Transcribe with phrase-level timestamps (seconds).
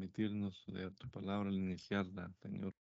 [0.00, 2.74] permitirnos leer tu palabra al iniciarla, Señor.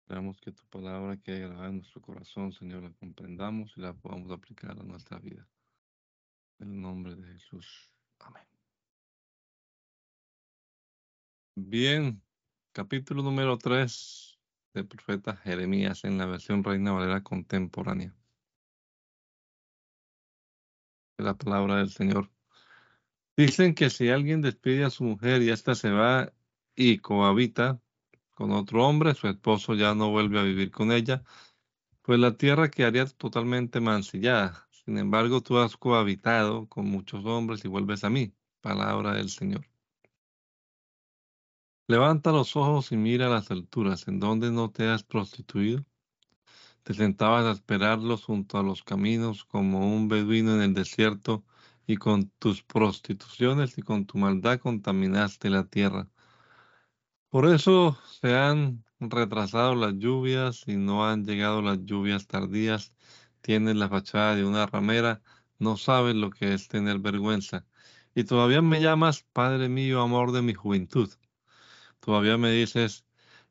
[0.00, 4.32] Esperamos que tu palabra que grabada en nuestro corazón, Señor, la comprendamos y la podamos
[4.32, 5.48] aplicar a nuestra vida.
[6.58, 7.92] En el nombre de Jesús.
[8.18, 8.42] Amén.
[11.54, 12.20] Bien,
[12.72, 14.36] capítulo número 3
[14.74, 18.12] del profeta Jeremías en la versión Reina Valera contemporánea.
[21.18, 22.33] La palabra del Señor.
[23.36, 26.32] Dicen que si alguien despide a su mujer y ésta se va
[26.76, 27.80] y cohabita
[28.32, 31.24] con otro hombre, su esposo ya no vuelve a vivir con ella,
[32.02, 34.68] pues la tierra quedaría totalmente mancillada.
[34.70, 38.32] Sin embargo, tú has cohabitado con muchos hombres y vuelves a mí.
[38.60, 39.66] Palabra del Señor.
[41.88, 45.84] Levanta los ojos y mira las alturas, en donde no te has prostituido.
[46.84, 51.44] Te sentabas a esperarlos junto a los caminos como un beduino en el desierto
[51.86, 56.08] y con tus prostituciones y con tu maldad contaminaste la tierra.
[57.28, 62.94] Por eso se han retrasado las lluvias y no han llegado las lluvias tardías.
[63.40, 65.22] Tienes la fachada de una ramera,
[65.58, 67.66] no sabes lo que es tener vergüenza.
[68.14, 71.10] Y todavía me llamas, Padre mío, amor de mi juventud.
[72.00, 73.04] Todavía me dices,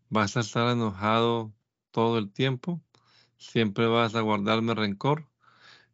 [0.09, 1.53] ¿vas a estar enojado
[1.91, 2.81] todo el tiempo?
[3.38, 5.27] ¿Siempre vas a guardarme rencor?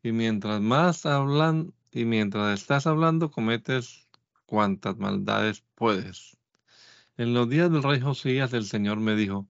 [0.03, 4.07] Y mientras más hablan, y mientras estás hablando cometes
[4.45, 6.37] cuantas maldades puedes.
[7.17, 9.47] En los días del rey Josías el Señor me dijo,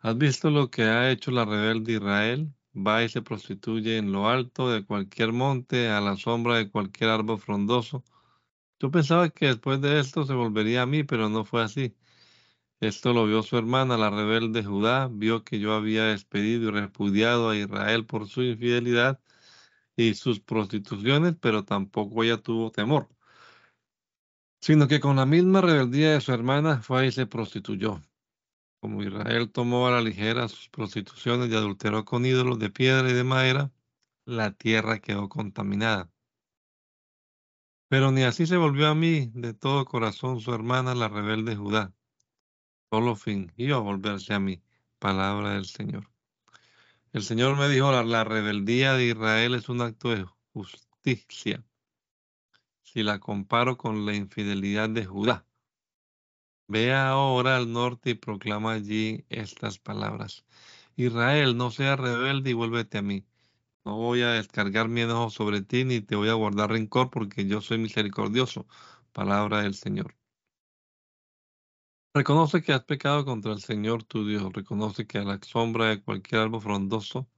[0.00, 2.52] ¿has visto lo que ha hecho la rebelde Israel?
[2.74, 7.10] Va y se prostituye en lo alto de cualquier monte, a la sombra de cualquier
[7.10, 8.04] árbol frondoso.
[8.80, 11.96] Yo pensaba que después de esto se volvería a mí, pero no fue así.
[12.80, 17.50] Esto lo vio su hermana, la rebelde Judá, vio que yo había despedido y repudiado
[17.50, 19.20] a Israel por su infidelidad
[19.96, 23.08] y sus prostituciones, pero tampoco ella tuvo temor,
[24.60, 28.00] sino que con la misma rebeldía de su hermana fue y se prostituyó.
[28.80, 33.14] Como Israel tomó a la ligera sus prostituciones y adulteró con ídolos de piedra y
[33.14, 33.72] de madera,
[34.26, 36.10] la tierra quedó contaminada.
[37.88, 41.94] Pero ni así se volvió a mí de todo corazón su hermana, la rebelde Judá.
[42.90, 44.62] Solo fingió volverse a mí.
[44.98, 46.15] Palabra del Señor.
[47.16, 51.64] El Señor me dijo, la, rebeldía de Israel es un acto de justicia.
[52.82, 55.46] Si la comparo con la infidelidad de Judá.
[56.68, 60.44] Ve ahora al norte y proclama allí estas palabras.
[60.96, 63.24] Israel, no seas rebelde y vuélvete a mí.
[63.86, 67.46] No voy a descargar mi enojo sobre ti ni te voy a guardar rencor porque
[67.46, 68.66] yo soy misericordioso.
[69.12, 70.14] Palabra del Señor.
[72.16, 74.50] Reconoce que has pecado contra el Señor tu Dios.
[74.50, 77.28] Reconoce que a la sombra de cualquier árbol frondoso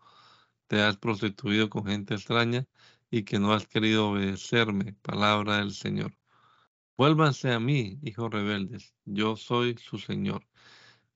[0.68, 2.64] te has prostituido con gente extraña
[3.10, 4.94] y que no has querido obedecerme.
[5.02, 6.14] Palabra del Señor.
[6.96, 8.94] Vuélvanse a mí, hijos rebeldes.
[9.04, 10.46] Yo soy su Señor.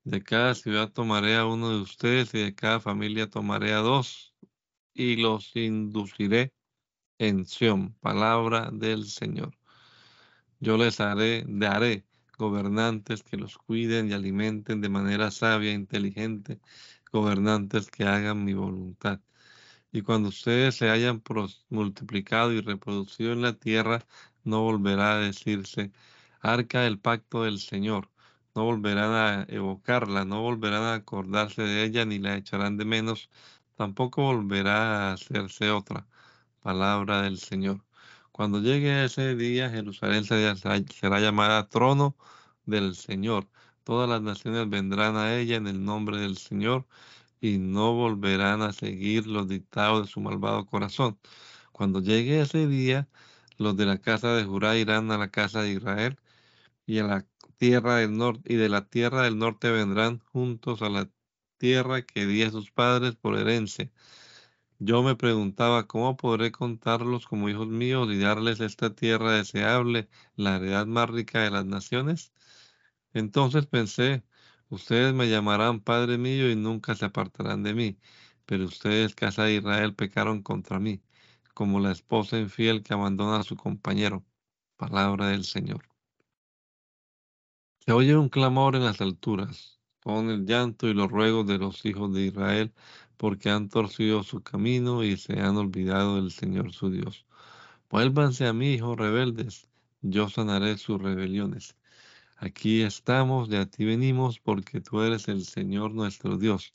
[0.02, 4.34] De cada ciudad tomaré a uno de ustedes y de cada familia tomaré a dos
[4.92, 6.52] y los induciré
[7.18, 7.94] en Sión.
[8.00, 9.56] Palabra del Señor.
[10.60, 12.04] Yo les haré, daré
[12.42, 16.60] gobernantes que los cuiden y alimenten de manera sabia e inteligente,
[17.12, 19.20] gobernantes que hagan mi voluntad.
[19.92, 21.22] Y cuando ustedes se hayan
[21.70, 24.04] multiplicado y reproducido en la tierra,
[24.44, 25.92] no volverá a decirse
[26.40, 28.10] arca del pacto del Señor.
[28.54, 33.30] No volverán a evocarla, no volverán a acordarse de ella ni la echarán de menos.
[33.76, 36.06] Tampoco volverá a hacerse otra
[36.60, 37.84] palabra del Señor.
[38.32, 42.16] Cuando llegue ese día, Jerusalén será llamada trono
[42.66, 43.48] del Señor.
[43.84, 46.86] Todas las naciones vendrán a ella en el nombre del Señor
[47.40, 51.18] y no volverán a seguir los dictados de su malvado corazón.
[51.72, 53.08] Cuando llegue ese día,
[53.58, 56.18] los de la casa de Judá irán a la casa de Israel
[56.86, 57.26] y a la
[57.58, 61.10] tierra del norte y de la tierra del norte vendrán juntos a la
[61.58, 63.90] tierra que di a sus padres por herencia
[64.84, 70.56] yo me preguntaba, ¿cómo podré contarlos como hijos míos y darles esta tierra deseable, la
[70.56, 72.32] heredad más rica de las naciones?
[73.12, 74.24] Entonces pensé,
[74.70, 77.98] ustedes me llamarán Padre mío y nunca se apartarán de mí,
[78.46, 81.02] pero ustedes, casa de Israel, pecaron contra mí,
[81.54, 84.24] como la esposa infiel que abandona a su compañero.
[84.76, 85.88] Palabra del Señor.
[87.80, 91.84] Se oye un clamor en las alturas, con el llanto y los ruegos de los
[91.84, 92.72] hijos de Israel
[93.22, 97.24] porque han torcido su camino y se han olvidado del Señor su Dios.
[97.88, 99.68] Vuélvanse a mí, hijos rebeldes,
[100.00, 101.76] yo sanaré sus rebeliones.
[102.36, 106.74] Aquí estamos, de a ti venimos, porque tú eres el Señor nuestro Dios.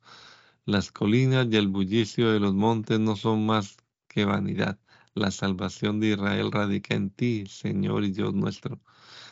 [0.64, 3.76] Las colinas y el bullicio de los montes no son más
[4.08, 4.80] que vanidad.
[5.18, 8.80] La salvación de Israel radica en ti, Señor y Dios nuestro.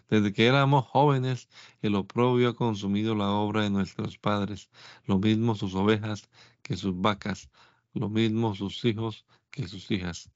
[0.09, 1.47] Desde que éramos jóvenes,
[1.83, 4.71] el oprobio ha consumido la obra de nuestros padres,
[5.05, 6.27] lo mismo sus ovejas
[6.63, 7.51] que sus vacas,
[7.93, 10.31] lo mismo sus hijos que sus hijas.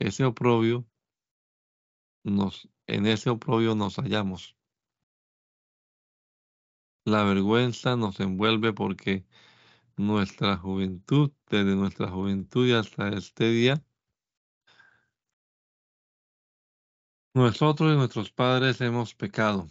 [0.00, 0.84] Ese oprobio
[2.24, 4.56] nos, en ese oprobio nos hallamos.
[7.04, 9.24] La vergüenza nos envuelve porque
[9.96, 13.84] nuestra juventud, desde nuestra juventud hasta este día,
[17.34, 19.68] nosotros y nuestros padres hemos pecado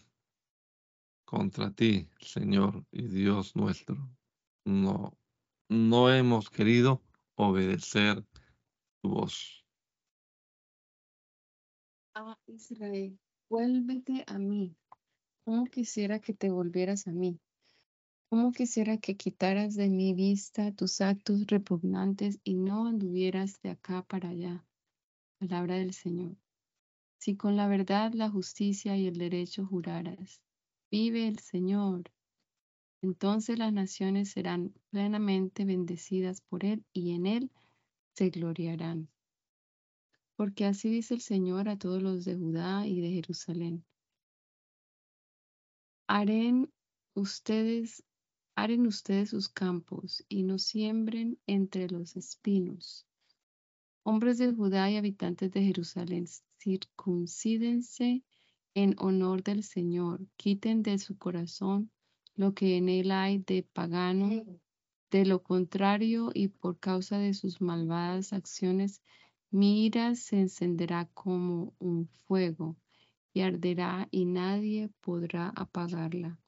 [1.26, 3.98] contra ti, Señor y Dios nuestro.
[4.66, 5.18] No,
[5.70, 7.02] no hemos querido
[7.36, 8.26] obedecer
[9.02, 9.66] tu voz.
[12.16, 13.18] Ah, Israel,
[13.50, 14.76] vuélvete a mí.
[15.46, 17.40] ¿Cómo quisiera que te volvieras a mí?
[18.30, 24.04] ¿Cómo quisiera que quitaras de mi vista tus actos repugnantes y no anduvieras de acá
[24.04, 24.64] para allá?
[25.40, 26.36] Palabra del Señor.
[27.20, 30.42] Si con la verdad, la justicia y el derecho juraras,
[30.90, 32.10] vive el Señor,
[33.02, 37.52] entonces las naciones serán plenamente bendecidas por Él y en Él
[38.16, 39.10] se gloriarán.
[40.38, 43.84] Porque así dice el Señor a todos los de Judá y de Jerusalén.
[46.08, 46.72] Harén
[47.16, 48.02] ustedes,
[48.56, 53.06] haren ustedes sus campos y no siembren entre los espinos.
[54.04, 56.26] Hombres de Judá y habitantes de Jerusalén,
[56.60, 58.24] circuncídense
[58.74, 61.92] en honor del Señor, quiten de su corazón
[62.36, 64.30] lo que en él hay de pagano,
[65.12, 69.02] de lo contrario y por causa de sus malvadas acciones,
[69.52, 72.78] mi ira se encenderá como un fuego
[73.34, 76.40] y arderá y nadie podrá apagarla.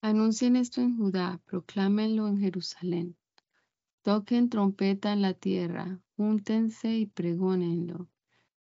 [0.00, 3.16] Anuncien esto en Judá, proclámenlo en Jerusalén.
[4.06, 8.08] Toquen trompeta en la tierra, júntense y pregónenlo.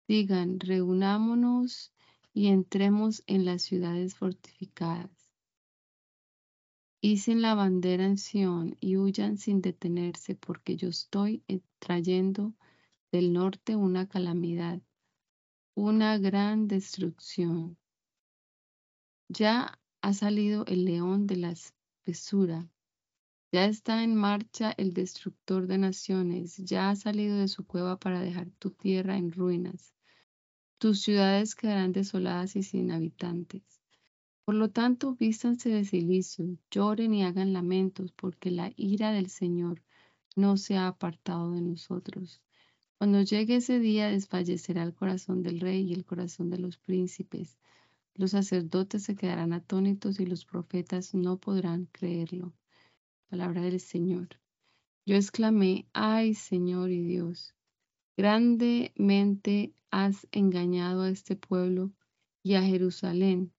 [0.07, 1.91] Digan, reunámonos
[2.31, 5.31] y entremos en las ciudades fortificadas.
[7.01, 11.43] Hicen la bandera en Sión y huyan sin detenerse, porque yo estoy
[11.79, 12.53] trayendo
[13.11, 14.79] del norte una calamidad,
[15.73, 17.79] una gran destrucción.
[19.27, 22.70] Ya ha salido el león de la espesura,
[23.51, 28.21] ya está en marcha el destructor de naciones, ya ha salido de su cueva para
[28.21, 29.93] dejar tu tierra en ruinas.
[30.77, 33.61] Tus ciudades quedarán desoladas y sin habitantes.
[34.45, 39.83] Por lo tanto, vístanse de silicio, lloren y hagan lamentos, porque la ira del Señor
[40.35, 42.41] no se ha apartado de nosotros.
[42.97, 47.57] Cuando llegue ese día, desfallecerá el corazón del rey y el corazón de los príncipes.
[48.15, 52.53] Los sacerdotes se quedarán atónitos y los profetas no podrán creerlo.
[53.31, 54.27] Palabra del Señor.
[55.05, 57.55] Yo exclamé, ay Señor y Dios,
[58.17, 61.93] Grandemente has engañado a este pueblo
[62.43, 63.53] y a Jerusalén.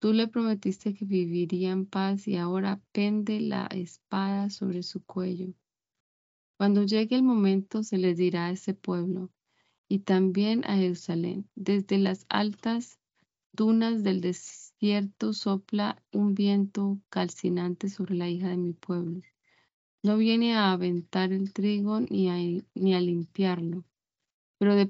[0.00, 5.54] Tú le prometiste que viviría en paz y ahora pende la espada sobre su cuello.
[6.56, 9.30] Cuando llegue el momento se les dirá a ese pueblo
[9.88, 12.98] y también a Jerusalén, desde las altas
[13.52, 14.65] dunas del desierto
[15.32, 19.22] sopla un viento calcinante sobre la hija de mi pueblo.
[20.02, 23.84] No viene a aventar el trigo ni a, ni a limpiarlo,
[24.58, 24.86] pero de,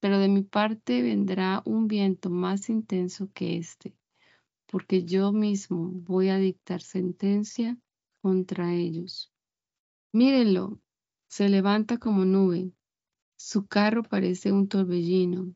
[0.00, 3.94] pero de mi parte vendrá un viento más intenso que este,
[4.66, 7.78] porque yo mismo voy a dictar sentencia
[8.22, 9.32] contra ellos.
[10.12, 10.80] Mírenlo,
[11.28, 12.72] se levanta como nube,
[13.36, 15.54] su carro parece un torbellino,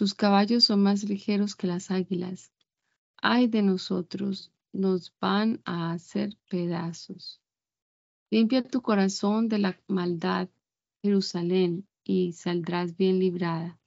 [0.00, 2.54] sus caballos son más ligeros que las águilas.
[3.20, 7.42] Ay de nosotros, nos van a hacer pedazos.
[8.30, 10.48] Limpia tu corazón de la maldad,
[11.02, 13.78] Jerusalén, y saldrás bien librada.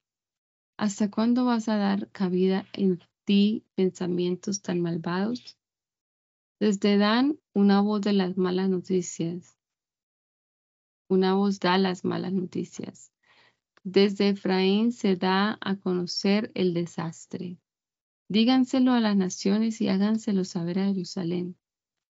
[0.77, 5.57] ¿Hasta cuándo vas a dar cabida en ti pensamientos tan malvados?
[6.59, 9.57] Desde Dan una voz de las malas noticias.
[11.09, 13.12] Una voz da las malas noticias.
[13.85, 17.59] Desde Efraín se da a conocer el desastre.
[18.29, 21.57] Díganselo a las naciones y háganselo saber a Jerusalén.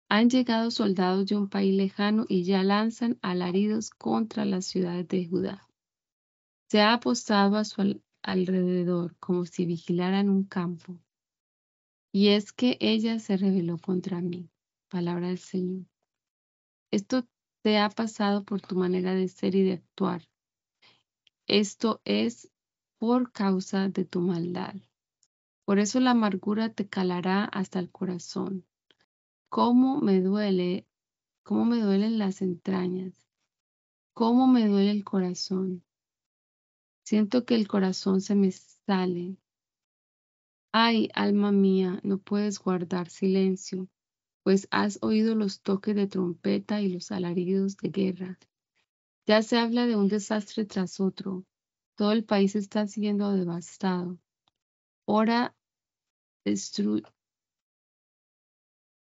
[0.08, 5.26] Han llegado soldados de un país lejano y ya lanzan alaridos contra las ciudades de
[5.26, 5.68] Judá.
[6.70, 10.98] Se ha apostado a su alrededor como si vigilaran un campo.
[12.12, 14.48] Y es que ella se rebeló contra mí.
[14.88, 15.84] Palabra del Señor.
[16.90, 17.28] Esto
[17.62, 20.27] te ha pasado por tu manera de ser y de actuar.
[21.48, 22.52] Esto es
[22.98, 24.76] por causa de tu maldad.
[25.64, 28.64] Por eso la amargura te calará hasta el corazón
[29.48, 30.86] cómo me duele,
[31.42, 33.26] cómo me duelen las entrañas,
[34.12, 35.82] cómo me duele el corazón.
[37.04, 39.38] Siento que el corazón se me sale.
[40.70, 43.88] Ay, alma mía, no puedes guardar silencio,
[44.42, 48.38] pues has oído los toques de trompeta y los alaridos de guerra.
[49.28, 51.44] Ya se habla de un desastre tras otro.
[51.96, 54.18] Todo el país está siendo devastado.
[55.06, 55.54] Ahora,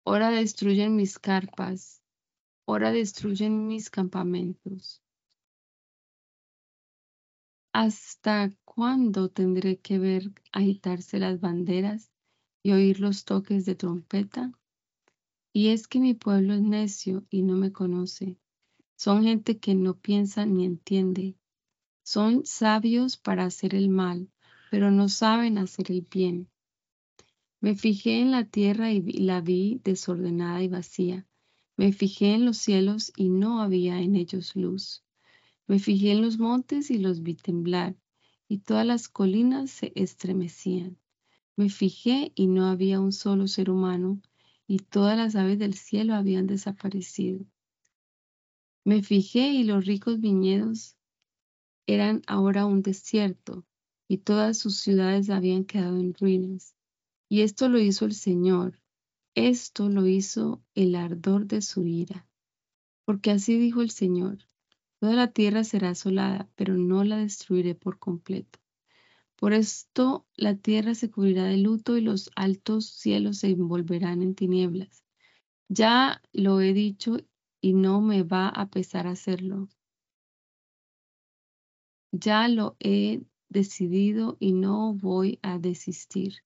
[0.04, 2.02] destruyen mis carpas.
[2.66, 5.00] Ahora destruyen mis campamentos.
[7.72, 12.10] ¿Hasta cuándo tendré que ver agitarse las banderas
[12.64, 14.50] y oír los toques de trompeta?
[15.52, 18.40] Y es que mi pueblo es necio y no me conoce.
[19.02, 21.34] Son gente que no piensa ni entiende.
[22.02, 24.28] Son sabios para hacer el mal,
[24.70, 26.50] pero no saben hacer el bien.
[27.62, 31.26] Me fijé en la tierra y la vi desordenada y vacía.
[31.78, 35.02] Me fijé en los cielos y no había en ellos luz.
[35.66, 37.96] Me fijé en los montes y los vi temblar,
[38.48, 40.98] y todas las colinas se estremecían.
[41.56, 44.20] Me fijé y no había un solo ser humano,
[44.66, 47.46] y todas las aves del cielo habían desaparecido.
[48.84, 50.96] Me fijé y los ricos viñedos
[51.86, 53.66] eran ahora un desierto,
[54.08, 56.74] y todas sus ciudades habían quedado en ruinas.
[57.28, 58.80] Y esto lo hizo el Señor,
[59.34, 62.26] esto lo hizo el ardor de su ira.
[63.04, 64.48] Porque así dijo el Señor,
[64.98, 68.58] toda la tierra será asolada, pero no la destruiré por completo.
[69.36, 74.34] Por esto la tierra se cubrirá de luto y los altos cielos se envolverán en
[74.34, 75.04] tinieblas.
[75.68, 77.18] Ya lo he dicho
[77.60, 79.68] y no me va a pesar hacerlo.
[82.12, 86.42] Ya lo he decidido y no voy a desistir.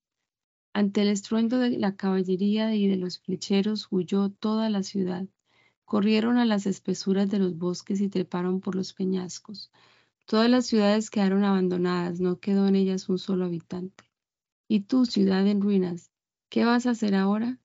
[0.74, 5.26] Ante el estruendo de la caballería y de los flecheros huyó toda la ciudad.
[5.84, 9.70] Corrieron a las espesuras de los bosques y treparon por los peñascos.
[10.26, 14.04] Todas las ciudades quedaron abandonadas, no quedó en ellas un solo habitante.
[14.68, 16.10] ¿Y tú, ciudad en ruinas,
[16.50, 17.60] qué vas a hacer ahora?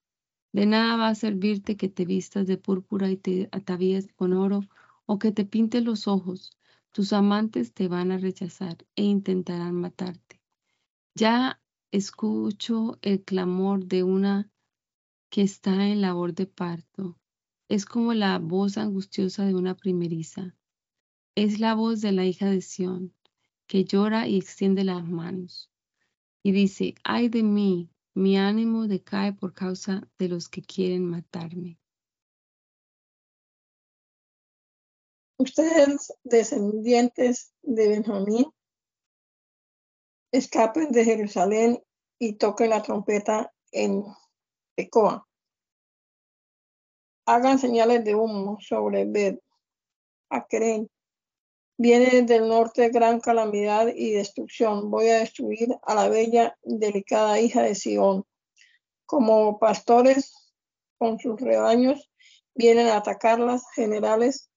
[0.52, 4.62] De nada va a servirte que te vistas de púrpura y te atavíes con oro
[5.06, 6.50] o que te pintes los ojos.
[6.92, 10.40] Tus amantes te van a rechazar e intentarán matarte.
[11.14, 11.60] Ya
[11.92, 14.48] Escucho el clamor de una
[15.28, 17.18] que está en labor de parto.
[17.68, 20.54] Es como la voz angustiosa de una primeriza.
[21.34, 23.12] Es la voz de la hija de Sión,
[23.66, 25.68] que llora y extiende las manos.
[26.44, 27.90] Y dice, ay de mí,
[28.20, 31.78] mi ánimo decae por causa de los que quieren matarme.
[35.38, 38.44] Ustedes, descendientes de Benjamín,
[40.32, 41.82] escapen de Jerusalén
[42.18, 44.04] y toquen la trompeta en
[44.76, 45.26] Tecoa.
[47.26, 49.38] Hagan señales de humo sobre Bed,
[50.28, 50.90] Acren.
[51.82, 54.90] Viene del norte gran calamidad y destrucción.
[54.90, 58.26] Voy a destruir a la bella, delicada hija de Sión.
[59.06, 60.52] Como pastores
[60.98, 62.10] con sus rebaños,
[62.54, 64.50] vienen a atacar las generales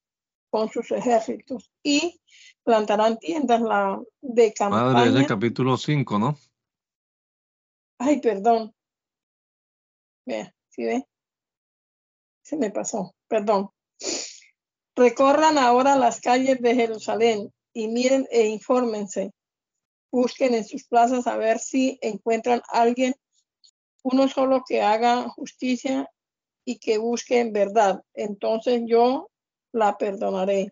[0.49, 2.19] con sus ejércitos y
[2.65, 4.91] plantarán tiendas la de campaña.
[4.91, 6.37] Madre, es el capítulo 5, ¿no?
[7.99, 8.75] Ay, perdón.
[10.25, 11.07] Vea, ¿sí ve?
[12.41, 13.69] Se me pasó, perdón.
[14.95, 19.31] Recorran ahora las calles de Jerusalén y miren e infórmense.
[20.11, 23.15] Busquen en sus plazas a ver si encuentran alguien,
[24.03, 26.07] uno solo que haga justicia
[26.63, 28.03] y que busque en verdad.
[28.13, 29.31] Entonces yo
[29.71, 30.71] la perdonaré.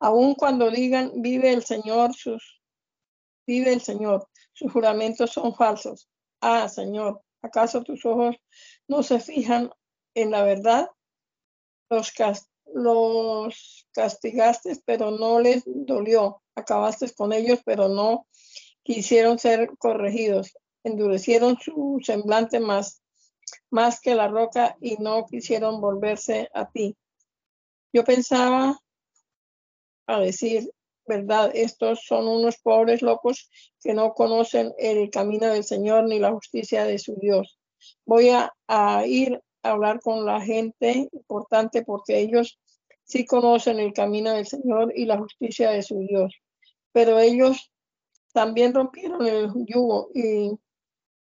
[0.00, 2.60] Aun cuando digan, vive el Señor, sus,
[3.46, 6.08] vive el Señor, sus juramentos son falsos.
[6.40, 8.36] Ah, Señor, ¿acaso tus ojos
[8.88, 9.70] no se fijan
[10.14, 10.88] en la verdad?
[12.74, 16.42] Los, castigaste, pero no les dolió.
[16.54, 18.26] Acabaste con ellos, pero no
[18.82, 20.56] quisieron ser corregidos.
[20.84, 23.02] Endurecieron su semblante más,
[23.70, 26.96] más que la roca y no quisieron volverse a ti.
[27.92, 28.78] Yo pensaba
[30.06, 30.70] a decir,
[31.06, 36.32] verdad, estos son unos pobres locos que no conocen el camino del Señor ni la
[36.32, 37.58] justicia de su Dios.
[38.04, 38.52] Voy a,
[39.06, 42.58] ir a hablar con la gente importante porque ellos
[43.04, 46.34] sí conocen el camino del Señor y la justicia de su Dios.
[46.92, 47.72] Pero ellos
[48.32, 50.52] también rompieron el yugo y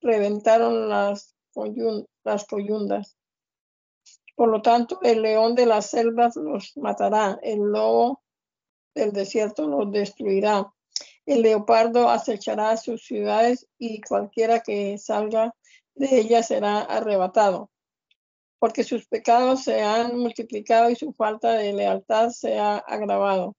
[0.02, 1.36] reventaron las,
[2.24, 3.18] las coyundas.
[4.36, 8.22] Por lo tanto, el león de las selvas los matará, el lobo
[8.94, 10.72] del desierto los destruirá.
[11.26, 15.56] El leopardo acechará sus ciudades y cualquiera que salga
[15.96, 17.70] de ellas será arrebatado.
[18.60, 23.56] Porque sus pecados se han multiplicado y su falta de lealtad se ha agravado.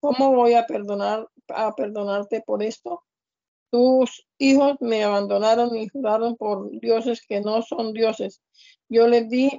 [0.00, 3.02] ¿Cómo voy a perdonar a perdonarte por esto?
[3.70, 8.42] Tus hijos me abandonaron y juraron por dioses que no son dioses.
[8.88, 9.50] Yo les di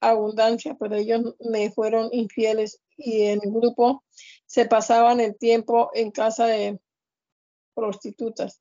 [0.00, 4.02] abundancia, pero ellos me fueron infieles y en grupo
[4.46, 6.78] se pasaban el tiempo en casa de
[7.74, 8.60] prostitutas.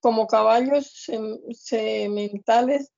[0.00, 1.06] Como caballos
[1.52, 2.90] sementales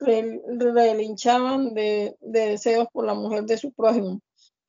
[0.00, 4.20] relinchaban de, de, deseos por la mujer de su prójimo.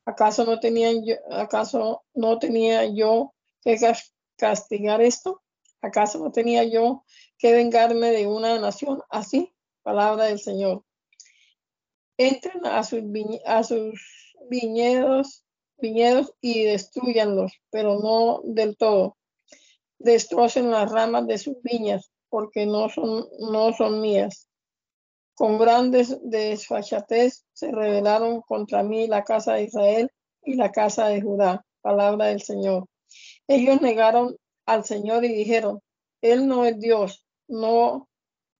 [0.04, 3.78] ¿Acaso no, tenían yo, ¿Acaso no tenía yo que
[4.36, 5.42] castigar esto?
[5.80, 7.04] ¿Acaso no tenía yo
[7.38, 9.52] que vengarme de una nación así?
[9.82, 10.84] Palabra del Señor.
[12.18, 13.02] Entren a sus,
[13.46, 15.44] a sus viñedos,
[15.78, 19.16] viñedos y destruyanlos, pero no del todo.
[19.98, 24.48] Destrocen las ramas de sus viñas, porque no son, no son mías
[25.42, 30.08] con grandes desfachatez se rebelaron contra mí la casa de Israel
[30.44, 31.66] y la casa de Judá.
[31.80, 32.86] Palabra del Señor.
[33.48, 35.80] Ellos negaron al Señor y dijeron,
[36.20, 38.08] Él no es Dios, no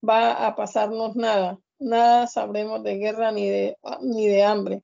[0.04, 4.82] va a pasarnos nada, nada sabremos de guerra ni de, ni de hambre.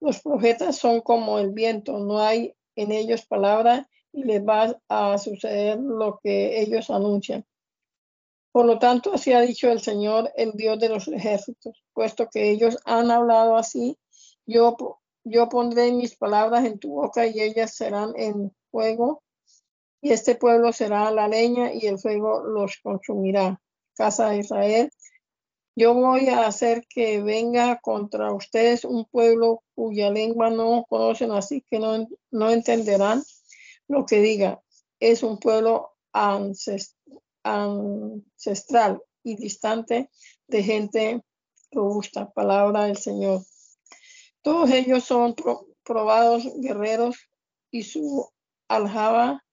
[0.00, 5.16] Los profetas son como el viento, no hay en ellos palabra y les va a
[5.16, 7.46] suceder lo que ellos anuncian.
[8.52, 12.50] Por lo tanto, así ha dicho el Señor, el Dios de los ejércitos, puesto que
[12.50, 13.98] ellos han hablado así,
[14.44, 14.76] yo,
[15.24, 19.22] yo pondré mis palabras en tu boca y ellas serán en fuego,
[20.02, 23.60] y este pueblo será la leña y el fuego los consumirá.
[23.94, 24.90] Casa de Israel,
[25.74, 31.64] yo voy a hacer que venga contra ustedes un pueblo cuya lengua no conocen, así
[31.70, 33.22] que no, no entenderán
[33.88, 34.62] lo que diga.
[35.00, 37.01] Es un pueblo ancestral
[37.42, 40.10] ancestral y distante
[40.48, 41.22] de gente
[41.70, 42.30] robusta.
[42.30, 43.42] Palabra del Señor.
[44.42, 45.34] Todos ellos son
[45.84, 47.16] probados guerreros
[47.70, 48.28] y su
[48.68, 49.44] aljaba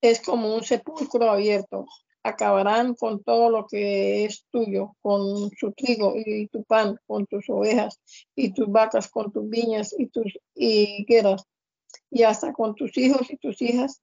[0.00, 1.86] es como un sepulcro abierto.
[2.22, 7.48] Acabarán con todo lo que es tuyo, con su trigo y tu pan, con tus
[7.50, 8.00] ovejas
[8.34, 11.44] y tus vacas, con tus viñas y tus higueras,
[12.10, 14.00] y hasta con tus hijos y tus hijas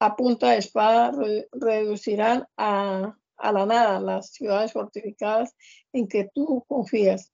[0.00, 1.12] a punta de espada
[1.52, 5.54] reducirán a, la nada las ciudades fortificadas
[5.92, 7.32] en que tú confías.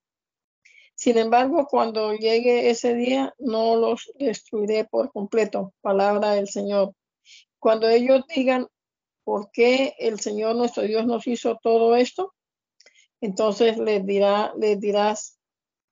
[0.97, 5.75] Sin embargo, cuando llegue ese día, no los destruiré por completo.
[5.81, 6.95] Palabra del Señor.
[7.61, 8.67] Cuando ellos digan,
[9.25, 12.35] ¿por qué el Señor nuestro Dios nos hizo todo esto?
[13.21, 15.39] Entonces les, dirá, les dirás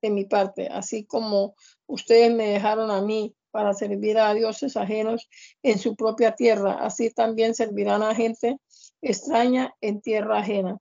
[0.02, 1.54] de mi parte, así como
[1.86, 5.28] ustedes me dejaron a mí para servir a dioses ajenos
[5.62, 6.72] en su propia tierra.
[6.84, 8.56] Así también servirán a gente
[9.00, 10.78] extraña en tierra ajena.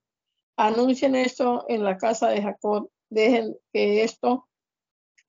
[0.58, 2.90] Anuncien esto en la casa de Jacob.
[3.12, 4.48] Dejen que esto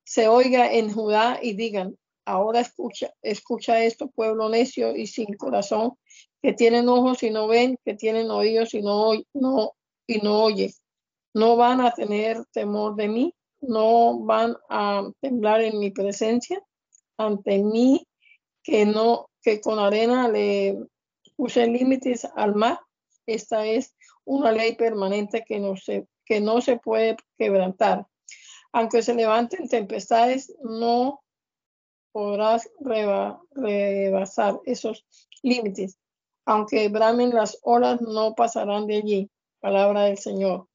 [0.04, 5.98] se oiga en Judá y digan, ahora escucha, escucha esto, pueblo necio y sin corazón,
[6.40, 9.72] que tienen ojos y no ven, que tienen oídos y no, no,
[10.06, 10.48] y no.
[11.34, 16.62] No van a tener temor de mí, no van a temblar en mi presencia
[17.16, 18.06] ante mí
[18.62, 20.78] que no que con arena le
[21.36, 22.80] puse límites al mar.
[23.26, 28.06] Esta es una ley permanente que no se, que no se puede quebrantar.
[28.72, 31.22] Aunque se levanten tempestades, no
[32.12, 32.70] podrás
[33.50, 35.04] rebasar esos
[35.42, 35.98] límites.
[36.46, 39.30] Aunque bramen las olas, no pasarán de allí.
[39.60, 40.68] Palabra del Señor.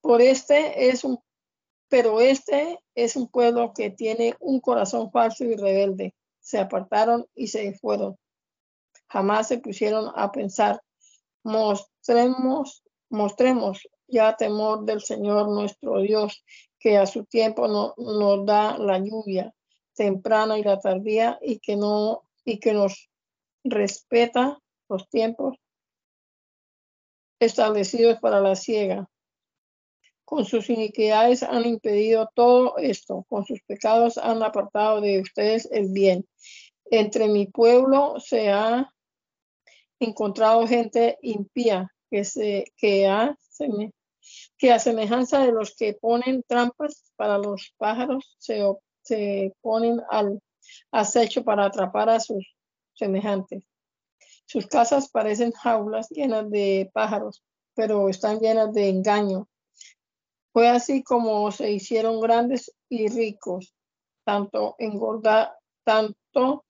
[0.00, 1.18] Por este es un
[1.88, 6.14] pero este es un pueblo que tiene un corazón falso y rebelde.
[6.40, 8.16] Se apartaron y se fueron.
[9.08, 10.80] Jamás se pusieron a pensar,
[11.44, 16.44] mostremos, mostremos ya temor del Señor nuestro Dios,
[16.78, 19.52] que a su tiempo no, nos da la lluvia
[19.94, 23.10] temprana y la tardía y que no y que nos
[23.64, 25.56] respeta los tiempos
[27.40, 29.08] establecidos para la ciega
[30.26, 35.88] con sus iniquidades han impedido todo esto, con sus pecados han apartado de ustedes el
[35.92, 36.26] bien.
[36.90, 38.92] Entre mi pueblo se ha
[40.00, 43.38] encontrado gente impía que, se, que, a,
[44.58, 48.62] que a semejanza de los que ponen trampas para los pájaros, se,
[49.02, 50.40] se ponen al
[50.90, 52.44] acecho para atrapar a sus
[52.94, 53.62] semejantes.
[54.44, 59.48] Sus casas parecen jaulas llenas de pájaros, pero están llenas de engaño
[60.56, 63.74] fue así como se hicieron grandes y ricos,
[64.24, 64.74] tanto,
[65.84, 66.64] tanto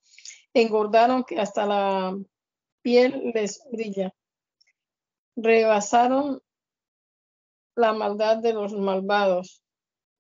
[0.52, 2.18] engordaron que hasta la
[2.82, 4.12] piel les brilla.
[5.36, 6.42] Rebasaron
[7.76, 9.62] la maldad de los malvados.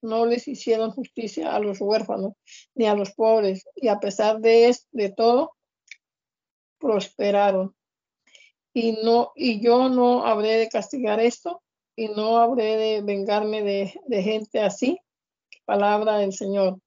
[0.00, 2.34] No les hicieron justicia a los huérfanos
[2.76, 5.56] ni a los pobres, y a pesar de, de todo,
[6.78, 7.74] prosperaron.
[8.72, 11.64] Y, no, y yo no habré de castigar esto,
[11.96, 15.00] y no habré de vengarme de, gente así.
[15.64, 16.78] Palabra del Señor.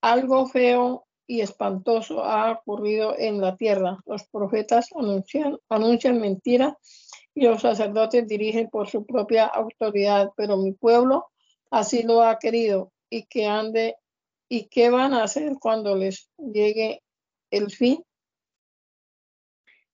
[0.00, 3.98] Algo feo y espantoso ha ocurrido en la tierra.
[4.06, 6.76] Los profetas anuncian, anuncian mentira
[7.34, 11.26] y los sacerdotes dirigen por su propia autoridad, pero mi pueblo
[11.70, 13.96] así lo ha querido y que ande
[14.48, 17.02] y qué van a hacer cuando les llegue
[17.50, 18.02] el fin.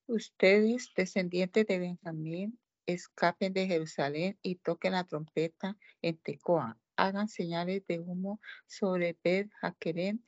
[0.07, 6.79] Ustedes, descendientes de Benjamín, escapen de Jerusalén y toquen la trompeta en Tecoa.
[6.97, 10.23] Hagan señales de humo sobre Bet Jaquerem.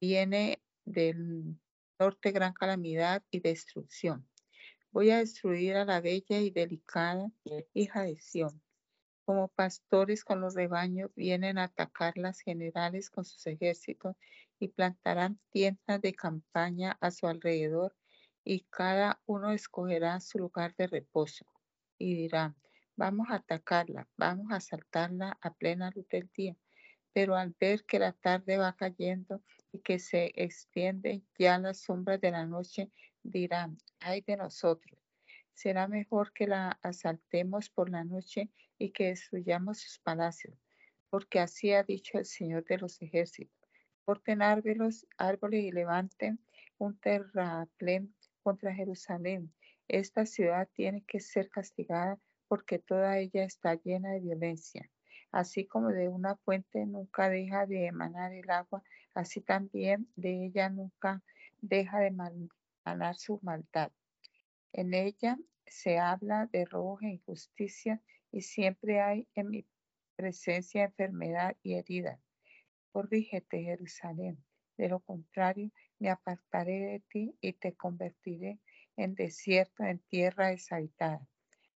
[0.00, 1.56] Viene del
[1.98, 4.28] norte gran calamidad y destrucción.
[4.90, 7.30] Voy a destruir a la bella y delicada
[7.74, 8.62] hija de Sión.
[9.24, 14.16] Como pastores con los rebaños vienen a atacar las generales con sus ejércitos
[14.58, 17.96] y plantarán tiendas de campaña a su alrededor
[18.42, 21.46] y cada uno escogerá su lugar de reposo
[22.00, 22.56] y dirán,
[22.96, 26.56] vamos a atacarla, vamos a asaltarla a plena luz del día.
[27.12, 32.20] Pero al ver que la tarde va cayendo y que se extiende ya las sombras
[32.20, 32.90] de la noche,
[33.22, 34.98] dirán, ay de nosotros,
[35.52, 40.56] será mejor que la asaltemos por la noche y que destruyamos sus palacios,
[41.10, 43.54] porque así ha dicho el Señor de los ejércitos.
[44.06, 46.40] Corten árboles, árboles y levanten
[46.78, 49.52] un terraplén contra Jerusalén.
[49.92, 54.88] Esta ciudad tiene que ser castigada porque toda ella está llena de violencia.
[55.32, 58.84] Así como de una fuente nunca deja de emanar el agua,
[59.16, 61.24] así también de ella nunca
[61.60, 63.90] deja de emanar su maldad.
[64.72, 68.00] En ella se habla de robo e injusticia
[68.30, 69.66] y siempre hay en mi
[70.14, 72.20] presencia enfermedad y herida.
[72.92, 74.38] Corrígete, Jerusalén.
[74.76, 78.60] De lo contrario, me apartaré de ti y te convertiré
[79.02, 81.26] en desierto, en tierra deshabitada.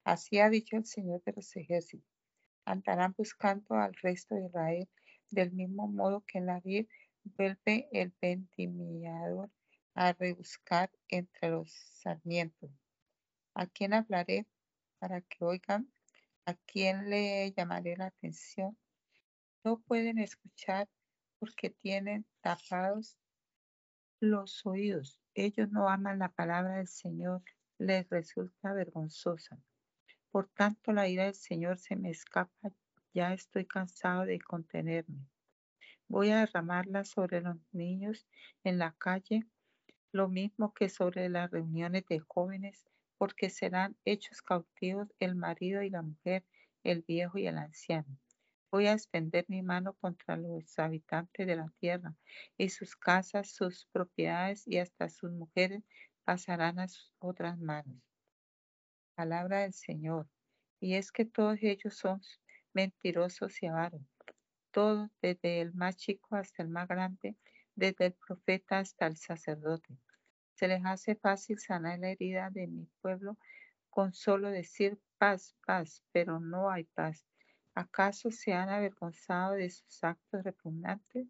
[0.04, 2.06] Así ha dicho el Señor de los ejércitos.
[2.66, 4.88] Andarán buscando al resto de Israel
[5.30, 6.86] del mismo modo que en la vid
[7.24, 9.50] vuelve el vendimiador
[9.94, 12.70] a rebuscar entre los sarmientos.
[13.54, 14.46] ¿A quién hablaré
[14.98, 15.90] para que oigan?
[16.44, 18.76] ¿A quién le llamaré la atención?
[19.64, 20.88] No pueden escuchar
[21.38, 23.16] porque tienen tapados
[24.20, 25.23] los oídos.
[25.34, 27.42] Ellos no aman la palabra del Señor,
[27.78, 29.58] les resulta vergonzosa.
[30.30, 32.72] Por tanto, la ira del Señor se me escapa,
[33.12, 35.26] ya estoy cansado de contenerme.
[36.06, 38.26] Voy a derramarla sobre los niños
[38.62, 39.46] en la calle,
[40.12, 42.84] lo mismo que sobre las reuniones de jóvenes
[43.18, 46.44] porque serán hechos cautivos el marido y la mujer,
[46.82, 48.18] el viejo y el anciano.
[48.74, 52.12] Voy a extender mi mano contra los habitantes de la tierra,
[52.58, 55.84] y sus casas, sus propiedades y hasta sus mujeres
[56.24, 58.02] pasarán a sus otras manos.
[59.14, 60.28] Palabra del Señor.
[60.80, 62.20] Y es que todos ellos son
[62.72, 64.02] mentirosos y avaros.
[64.72, 67.36] Todos, desde el más chico hasta el más grande,
[67.76, 69.96] desde el profeta hasta el sacerdote.
[70.56, 73.38] Se les hace fácil sanar la herida de mi pueblo
[73.88, 77.24] con solo decir paz, paz, pero no hay paz.
[77.74, 81.26] ¿Acaso se han avergonzado de sus actos repugnantes?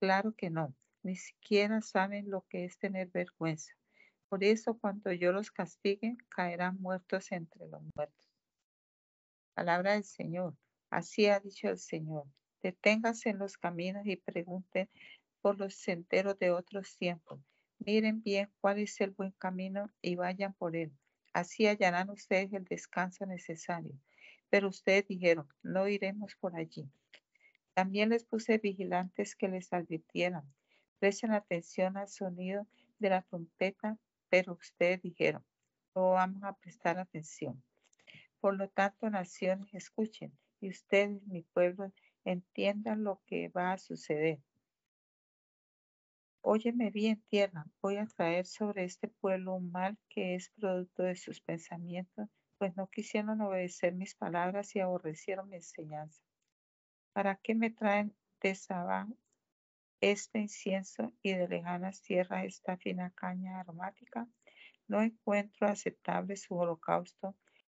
[0.00, 3.72] Claro que no, ni siquiera saben lo que es tener vergüenza.
[4.28, 8.28] Por eso cuando yo los castigue, caerán muertos entre los muertos.
[9.54, 10.56] Palabra del Señor.
[10.90, 12.24] Así ha dicho el Señor.
[12.62, 14.88] Deténganse en los caminos y pregunten
[15.40, 17.40] por los senderos de otros tiempos
[17.80, 20.92] Miren bien cuál es el buen camino y vayan por él.
[21.32, 23.92] Así hallarán ustedes el descanso necesario.
[24.50, 26.90] Pero ustedes dijeron, no iremos por allí.
[27.74, 30.42] También les puse vigilantes que les advirtieran.
[30.98, 32.66] Presten atención al sonido
[32.98, 35.44] de la trompeta, pero ustedes dijeron,
[35.94, 37.62] no vamos a prestar atención.
[38.40, 41.92] Por lo tanto, naciones, escuchen y ustedes, mi pueblo,
[42.24, 44.40] entiendan lo que va a suceder.
[46.40, 51.16] Óyeme bien, tierra, voy a traer sobre este pueblo un mal que es producto de
[51.16, 56.22] sus pensamientos, pues no quisieron obedecer mis palabras y aborrecieron mi enseñanza.
[57.12, 59.16] ¿Para qué me traen de Sabán
[60.00, 64.28] este incienso y de lejanas tierras esta fina caña aromática?
[64.88, 67.36] No encuentro aceptable su holocausto,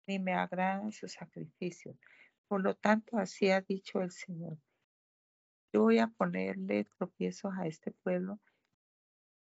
[0.06, 1.96] ni me agradan sus sacrificios.
[2.46, 4.58] Por lo tanto, así ha dicho el Señor.
[5.72, 8.40] Yo voy a ponerle tropiezos a este pueblo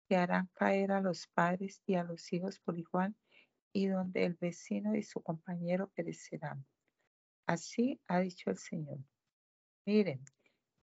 [0.07, 3.15] que harán caer a los padres y a los hijos por igual,
[3.75, 6.65] y donde el vecino y su compañero perecerán.
[7.45, 8.99] Así ha dicho el Señor.
[9.85, 10.23] Miren,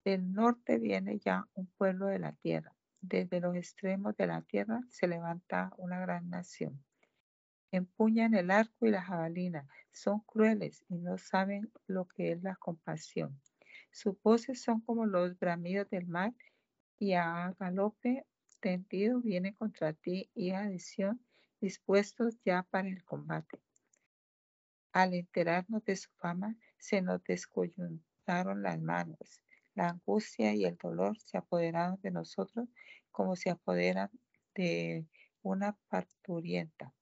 [0.05, 2.74] del norte viene ya un pueblo de la tierra.
[3.00, 6.83] Desde los extremos de la tierra se levanta una gran nación.
[7.70, 9.68] Empuñan el arco y la jabalina.
[9.92, 13.40] Son crueles y no saben lo que es la compasión.
[13.92, 16.35] Sus voces son como los bramidos del mar
[16.98, 18.26] y a galope
[18.59, 20.81] tendido viene contra ti, hija de
[21.61, 23.61] dispuestos ya para el combate.
[24.92, 29.42] Al enterarnos de su fama, se nos descoyuntaron las manos.
[29.75, 32.68] La angustia y el dolor se apoderaron de nosotros
[33.11, 34.11] como se apoderan
[34.55, 35.07] de
[35.42, 36.92] una parturienta.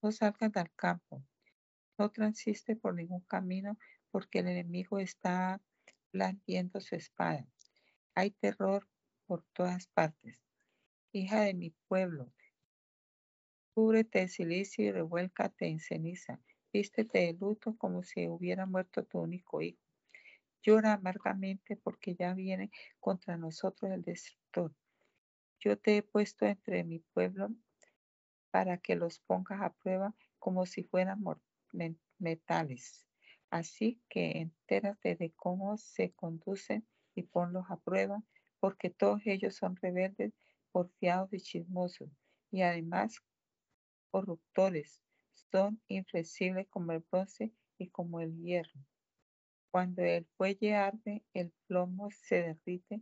[0.00, 1.24] No salgan al campo,
[1.98, 3.78] no transiste por ningún camino
[4.10, 5.60] porque el enemigo está
[6.12, 7.46] blandiendo su espada.
[8.14, 8.88] Hay terror
[9.26, 10.38] por todas partes.
[11.12, 12.32] Hija de mi pueblo,
[13.74, 16.40] cúbrete de silicio y revuélcate en ceniza
[16.72, 19.80] vístete de luto como si hubiera muerto tu único hijo.
[20.62, 24.74] Llora amargamente porque ya viene contra nosotros el destructor.
[25.60, 27.50] Yo te he puesto entre mi pueblo
[28.50, 31.22] para que los pongas a prueba como si fueran
[32.18, 33.06] metales.
[33.50, 38.22] Así que entérate de cómo se conducen y ponlos a prueba,
[38.60, 40.32] porque todos ellos son rebeldes,
[40.70, 42.08] porfiados y chismosos,
[42.50, 43.20] y además
[44.12, 45.02] corruptores
[45.50, 48.80] son inflexibles como el bronce y como el hierro.
[49.70, 53.00] Cuando el fuelle arde, el plomo se derrite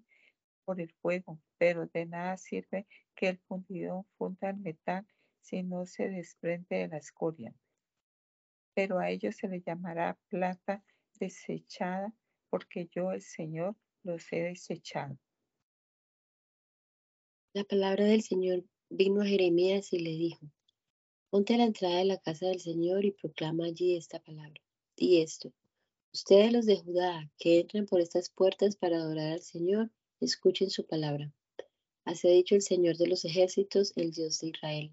[0.65, 5.07] por el fuego, pero de nada sirve que el fundidor funda el metal
[5.41, 7.53] si no se desprende de la escoria.
[8.75, 10.85] Pero a ellos se les llamará plata
[11.19, 12.15] desechada,
[12.51, 15.19] porque yo, el Señor, los he desechado.
[17.53, 20.47] La palabra del Señor vino a Jeremías y le dijo,
[21.31, 24.61] Ponte a la entrada de la casa del Señor y proclama allí esta palabra.
[24.97, 25.53] Y esto,
[26.13, 30.85] ustedes los de Judá que entran por estas puertas para adorar al Señor, escuchen su
[30.89, 31.33] palabra.
[32.05, 34.93] Así ha dicho el Señor de los ejércitos, el Dios de Israel.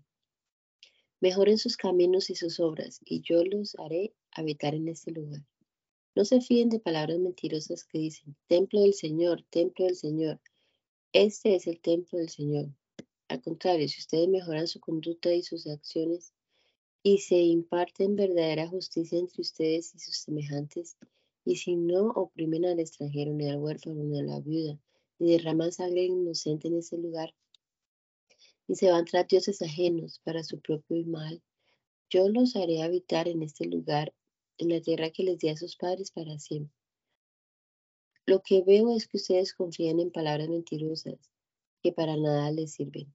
[1.21, 5.41] Mejoren sus caminos y sus obras, y yo los haré habitar en este lugar.
[6.13, 10.39] No se fíen de palabras mentirosas que dicen, templo del Señor, templo del Señor.
[11.13, 12.69] Este es el templo del Señor,
[13.29, 16.33] al contrario, si ustedes mejoran su conducta y sus acciones
[17.03, 20.97] y se imparten verdadera justicia entre ustedes y sus semejantes,
[21.43, 24.79] y si no oprimen al extranjero, ni al huérfano, ni a la viuda,
[25.19, 27.33] ni derraman sangre inocente en ese lugar,
[28.67, 31.41] y se van tras dioses ajenos para su propio mal,
[32.09, 34.13] yo los haré habitar en este lugar,
[34.57, 36.75] en la tierra que les di a sus padres para siempre.
[38.25, 41.31] Lo que veo es que ustedes confían en palabras mentirosas
[41.81, 43.13] que para nada les sirven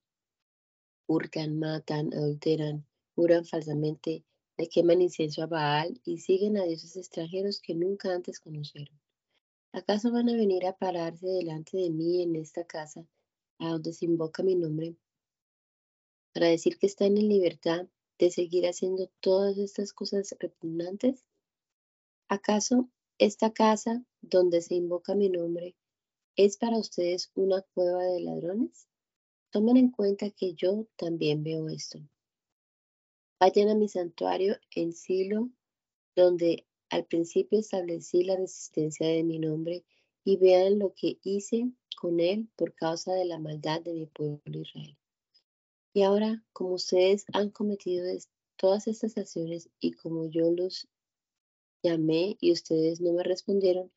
[1.13, 4.25] hurtan, matan, adulteran, juran falsamente,
[4.57, 8.99] le queman incienso a Baal y siguen a dioses extranjeros que nunca antes conocieron.
[9.73, 13.07] ¿Acaso van a venir a pararse delante de mí en esta casa,
[13.59, 14.97] a donde se invoca mi nombre,
[16.33, 17.87] para decir que están en libertad
[18.19, 21.25] de seguir haciendo todas estas cosas repugnantes?
[22.29, 25.77] ¿Acaso esta casa donde se invoca mi nombre
[26.37, 28.89] es para ustedes una cueva de ladrones?
[29.51, 31.99] Tomen en cuenta que yo también veo esto.
[33.39, 35.51] Vayan a mi santuario en Silo,
[36.17, 39.85] donde al principio establecí la resistencia de mi nombre,
[40.25, 44.41] y vean lo que hice con él por causa de la maldad de mi pueblo
[44.47, 44.97] Israel.
[45.93, 48.07] Y ahora, como ustedes han cometido
[48.57, 50.89] todas estas acciones y como yo los
[51.83, 53.91] llamé y ustedes no me respondieron,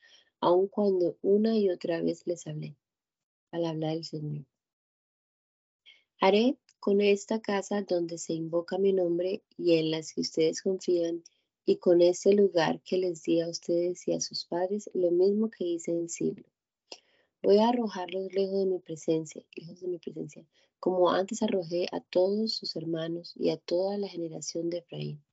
[0.45, 2.75] aun cuando una y otra vez les hablé.
[3.49, 4.45] Al hablar del Señor.
[6.21, 11.23] Haré con esta casa donde se invoca mi nombre y en las que ustedes confían,
[11.65, 15.49] y con este lugar que les di a ustedes y a sus padres, lo mismo
[15.49, 16.43] que hice en Silo.
[17.41, 20.45] Voy a arrojarlos lejos de mi presencia, lejos de mi presencia,
[20.79, 25.23] como antes arrojé a todos sus hermanos y a toda la generación de Efraín.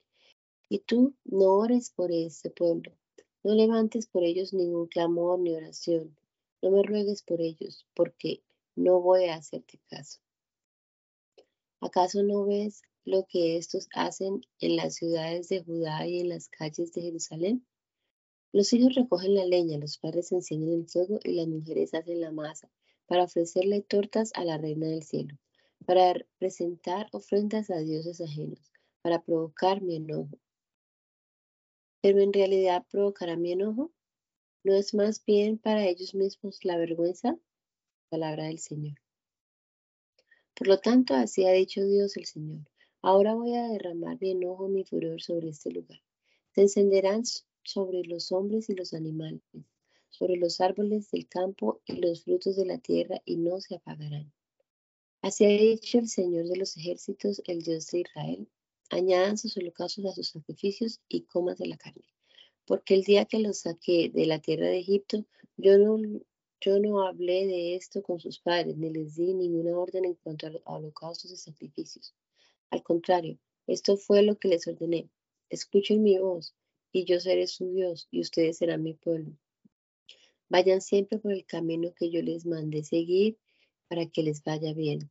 [0.70, 2.96] Y tú no ores por este pueblo,
[3.44, 6.16] no levantes por ellos ningún clamor ni oración,
[6.62, 8.42] no me ruegues por ellos, porque
[8.76, 10.20] no voy a hacerte caso.
[11.80, 16.48] ¿Acaso no ves lo que estos hacen en las ciudades de Judá y en las
[16.48, 17.66] calles de Jerusalén?
[18.52, 22.30] Los hijos recogen la leña, los padres encienden el fuego y las mujeres hacen la
[22.30, 22.70] masa
[23.06, 25.36] para ofrecerle tortas a la reina del cielo,
[25.84, 28.70] para presentar ofrendas a dioses ajenos,
[29.02, 30.38] para provocar mi enojo.
[32.02, 33.92] Pero en realidad provocará mi enojo.
[34.64, 37.38] ¿No es más bien para ellos mismos la vergüenza?
[38.10, 38.98] Palabra del Señor.
[40.54, 42.68] Por lo tanto, así ha dicho Dios el Señor.
[43.00, 46.00] Ahora voy a derramar mi enojo, mi furor sobre este lugar.
[46.54, 47.22] Se encenderán
[47.62, 49.42] sobre los hombres y los animales,
[50.10, 54.32] sobre los árboles del campo y los frutos de la tierra, y no se apagarán.
[55.20, 58.48] Así ha dicho el Señor de los ejércitos, el Dios de Israel.
[58.92, 62.04] Añadan sus holocaustos a sus sacrificios y comas de la carne.
[62.66, 65.24] Porque el día que los saqué de la tierra de Egipto,
[65.56, 65.98] yo no,
[66.60, 70.46] yo no hablé de esto con sus padres, ni les di ninguna orden en cuanto
[70.46, 72.14] a holocaustos y sacrificios.
[72.68, 75.08] Al contrario, esto fue lo que les ordené.
[75.48, 76.54] Escuchen mi voz,
[76.92, 79.32] y yo seré su Dios, y ustedes serán mi pueblo.
[80.50, 83.38] Vayan siempre por el camino que yo les mandé seguir
[83.88, 85.10] para que les vaya bien.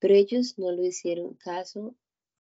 [0.00, 1.94] Pero ellos no lo hicieron caso,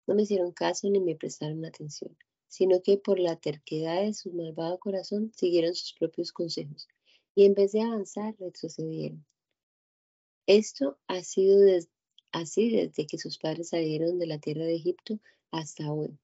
[0.09, 2.17] no me hicieron caso ni me prestaron atención,
[2.47, 6.87] sino que por la terquedad de su malvado corazón siguieron sus propios consejos
[7.35, 9.23] y en vez de avanzar retrocedieron.
[10.47, 11.59] Esto ha sido
[12.31, 15.19] así desde que sus padres salieron de la tierra de Egipto
[15.51, 16.17] hasta hoy.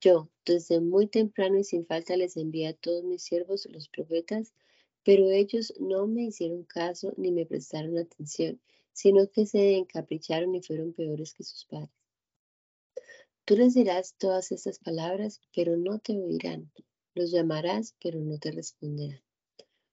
[0.00, 4.54] Yo, desde muy temprano y sin falta, les envié a todos mis siervos, los profetas,
[5.04, 8.58] pero ellos no me hicieron caso ni me prestaron atención,
[8.94, 11.97] sino que se encapricharon y fueron peores que sus padres.
[13.48, 16.70] Tú les dirás todas estas palabras, pero no te oirán.
[17.14, 19.22] Los llamarás, pero no te responderán.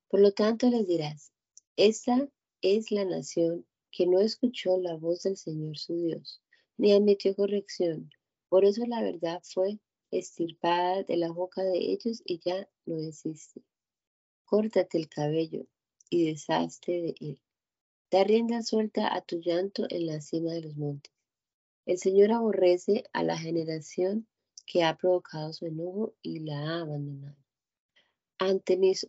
[0.10, 1.32] Por lo tanto les dirás,
[1.78, 2.28] esta
[2.62, 6.42] es la nación que no escuchó la voz del Señor su Dios,
[6.76, 8.10] ni admitió corrección.
[8.50, 9.80] Por eso la verdad fue
[10.12, 13.64] estirpada de la boca de ellos y ya no existe
[14.44, 15.66] córtate el cabello
[16.10, 17.42] y deshazte de él.
[18.12, 21.15] Da rienda suelta a tu llanto en la cima de los montes.
[21.86, 24.28] El Señor aborrece a la generación
[24.66, 27.38] que ha provocado su enojo y la ha abandonado.
[28.40, 29.08] Ante mis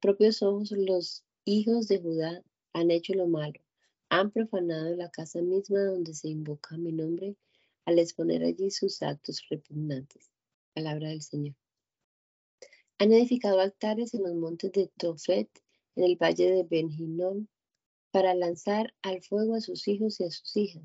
[0.00, 3.60] propios ojos los hijos de Judá han hecho lo malo,
[4.08, 7.36] han profanado la casa misma donde se invoca mi nombre
[7.84, 10.28] al exponer allí sus actos repugnantes.
[10.74, 11.54] Palabra del Señor.
[12.98, 15.48] Han edificado altares en los montes de Tofet,
[15.94, 17.48] en el valle de Benjinón,
[18.10, 20.82] para lanzar al fuego a sus hijos y a sus hijas,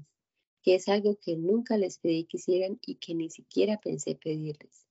[0.62, 4.86] que es algo que nunca les pedí que hicieran y que ni siquiera pensé pedirles.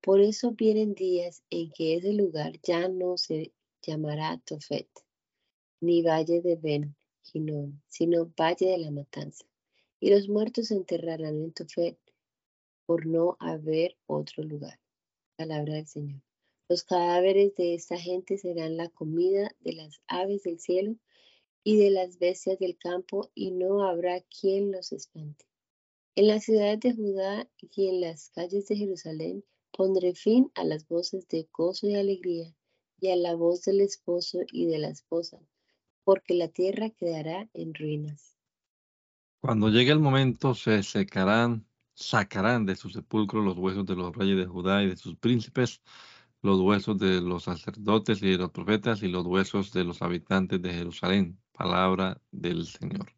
[0.00, 4.88] Por eso vienen días en que ese lugar ya no se llamará Tofet,
[5.80, 6.96] ni valle de Ben
[7.88, 9.46] sino valle de la matanza.
[9.98, 11.98] Y los muertos se enterrarán en Tofet
[12.86, 14.78] por no haber otro lugar.
[15.36, 16.20] Palabra del Señor.
[16.68, 20.96] Los cadáveres de esta gente serán la comida de las aves del cielo
[21.64, 25.44] y de las bestias del campo, y no habrá quien los espante.
[26.14, 30.86] En las ciudades de Judá y en las calles de Jerusalén pondré fin a las
[30.86, 32.54] voces de gozo y alegría,
[33.00, 35.40] y a la voz del esposo y de la esposa,
[36.04, 38.36] porque la tierra quedará en ruinas.
[39.40, 44.36] Cuando llegue el momento se secarán sacarán de su sepulcro los huesos de los reyes
[44.36, 45.80] de Judá y de sus príncipes,
[46.42, 50.60] los huesos de los sacerdotes y de los profetas y los huesos de los habitantes
[50.60, 51.38] de Jerusalén.
[51.54, 53.12] Palabra del Señor.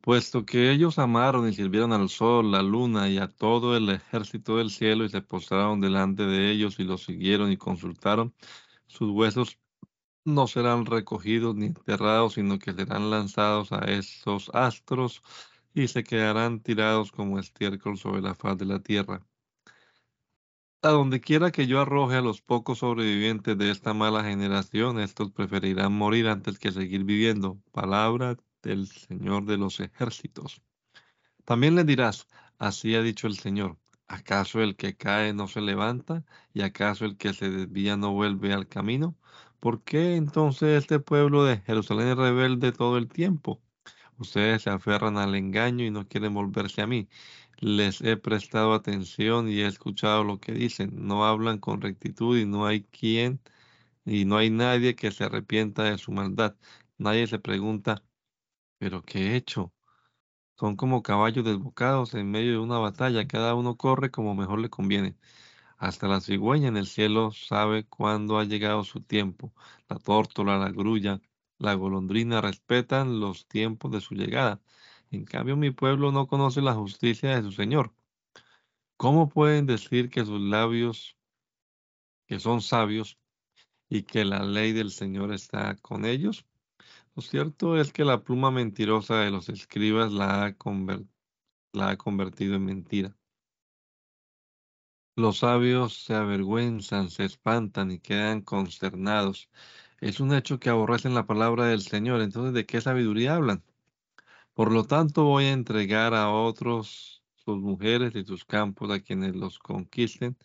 [0.00, 4.56] Puesto que ellos amaron y sirvieron al sol, la luna y a todo el ejército
[4.56, 8.34] del cielo y se postraron delante de ellos y los siguieron y consultaron,
[8.86, 9.58] sus huesos
[10.24, 15.22] no serán recogidos ni enterrados, sino que serán lanzados a esos astros
[15.74, 19.22] y se quedarán tirados como estiércol sobre la faz de la tierra.
[20.82, 25.30] A donde quiera que yo arroje a los pocos sobrevivientes de esta mala generación, estos
[25.30, 27.60] preferirán morir antes que seguir viviendo.
[27.70, 30.62] Palabra del Señor de los ejércitos.
[31.44, 36.24] También le dirás, así ha dicho el Señor, ¿acaso el que cae no se levanta?
[36.54, 39.18] ¿Y acaso el que se desvía no vuelve al camino?
[39.60, 43.60] ¿Por qué entonces este pueblo de Jerusalén es rebelde todo el tiempo?
[44.18, 47.08] Ustedes se aferran al engaño y no quieren volverse a mí.
[47.60, 51.06] Les he prestado atención y he escuchado lo que dicen.
[51.06, 53.40] No hablan con rectitud y no hay quien
[54.04, 56.56] y no hay nadie que se arrepienta de su maldad.
[56.98, 58.02] Nadie se pregunta,
[58.78, 59.72] ¿pero qué he hecho?
[60.58, 63.26] Son como caballos desbocados en medio de una batalla.
[63.28, 65.16] Cada uno corre como mejor le conviene.
[65.78, 69.52] Hasta la cigüeña en el cielo sabe cuándo ha llegado su tiempo.
[69.88, 71.20] La tórtola, la grulla,
[71.58, 74.60] la golondrina respetan los tiempos de su llegada.
[75.10, 77.92] En cambio, mi pueblo no conoce la justicia de su Señor.
[78.96, 81.16] ¿Cómo pueden decir que sus labios,
[82.26, 83.18] que son sabios,
[83.88, 86.46] y que la ley del Señor está con ellos?
[87.16, 90.56] Lo cierto es que la pluma mentirosa de los escribas la ha,
[91.72, 93.16] la ha convertido en mentira.
[95.16, 99.50] Los sabios se avergüenzan, se espantan y quedan consternados
[100.00, 102.22] es un hecho que aborrecen la palabra del Señor.
[102.22, 103.62] Entonces, ¿de qué sabiduría hablan?
[104.54, 109.34] Por lo tanto, voy a entregar a otros sus mujeres y sus campos a quienes
[109.36, 110.36] los conquisten,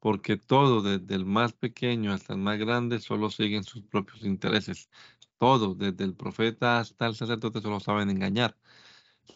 [0.00, 4.90] porque todo, desde el más pequeño hasta el más grande, solo siguen sus propios intereses.
[5.38, 8.56] Todo, desde el profeta hasta el sacerdote, solo saben engañar.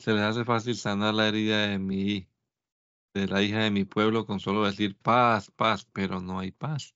[0.00, 2.28] Se les hace fácil sanar la herida de mi
[3.14, 6.94] de la hija de mi pueblo con solo decir paz, paz, pero no hay paz.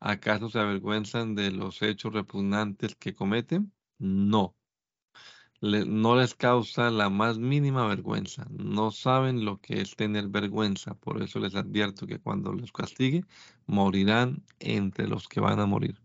[0.00, 3.74] ¿Acaso se avergüenzan de los hechos repugnantes que cometen?
[3.98, 4.57] No.
[5.60, 8.46] No les causa la más mínima vergüenza.
[8.50, 10.94] No saben lo que es tener vergüenza.
[10.94, 13.24] Por eso les advierto que cuando los castigue,
[13.66, 16.00] morirán entre los que van a morir.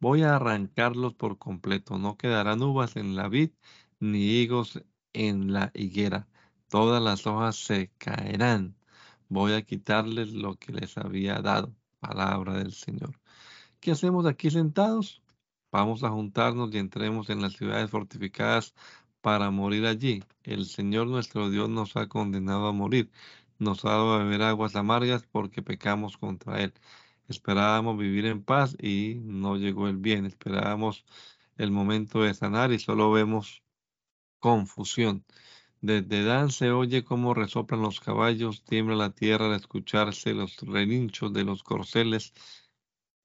[0.00, 1.98] Voy a arrancarlos por completo.
[1.98, 3.50] No quedarán uvas en la vid,
[4.00, 6.26] ni higos en la higuera
[6.72, 8.74] todas las hojas se caerán.
[9.28, 11.74] Voy a quitarles lo que les había dado.
[12.00, 13.20] Palabra del Señor.
[13.78, 15.21] ¿Qué hacemos aquí sentados?
[15.72, 18.74] Vamos a juntarnos y entremos en las ciudades fortificadas
[19.22, 20.22] para morir allí.
[20.42, 23.10] El Señor nuestro Dios nos ha condenado a morir.
[23.58, 26.74] Nos ha dado a beber aguas amargas porque pecamos contra Él.
[27.28, 30.26] Esperábamos vivir en paz y no llegó el bien.
[30.26, 31.06] Esperábamos
[31.56, 33.62] el momento de sanar y solo vemos
[34.40, 35.24] confusión.
[35.80, 41.32] Desde Dan se oye cómo resoplan los caballos, tiembla la tierra al escucharse los relinchos
[41.32, 42.34] de los corceles.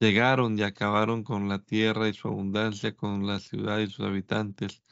[0.00, 4.82] Llegaron y acabaron con la tierra y su abundancia, con la ciudad y sus habitantes.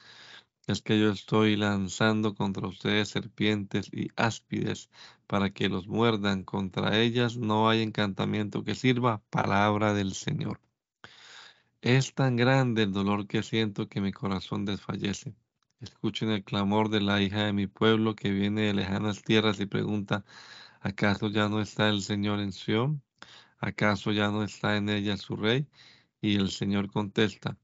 [0.67, 4.91] Es que yo estoy lanzando contra ustedes serpientes y áspides
[5.29, 6.43] para que los muerdan.
[6.43, 9.23] Contra ellas no hay encantamiento que sirva.
[9.31, 10.61] Palabra del Señor.
[11.83, 15.37] Es tan grande el dolor que siento que mi corazón desfallece.
[15.81, 19.67] Escuchen el clamor de la hija de mi pueblo que viene de lejanas tierras y
[19.67, 20.25] pregunta,
[20.81, 23.03] ¿acaso ya no está el Señor en Sión?
[23.59, 25.67] ¿Acaso ya no está en ella su rey?
[26.21, 27.59] Y el Señor contesta,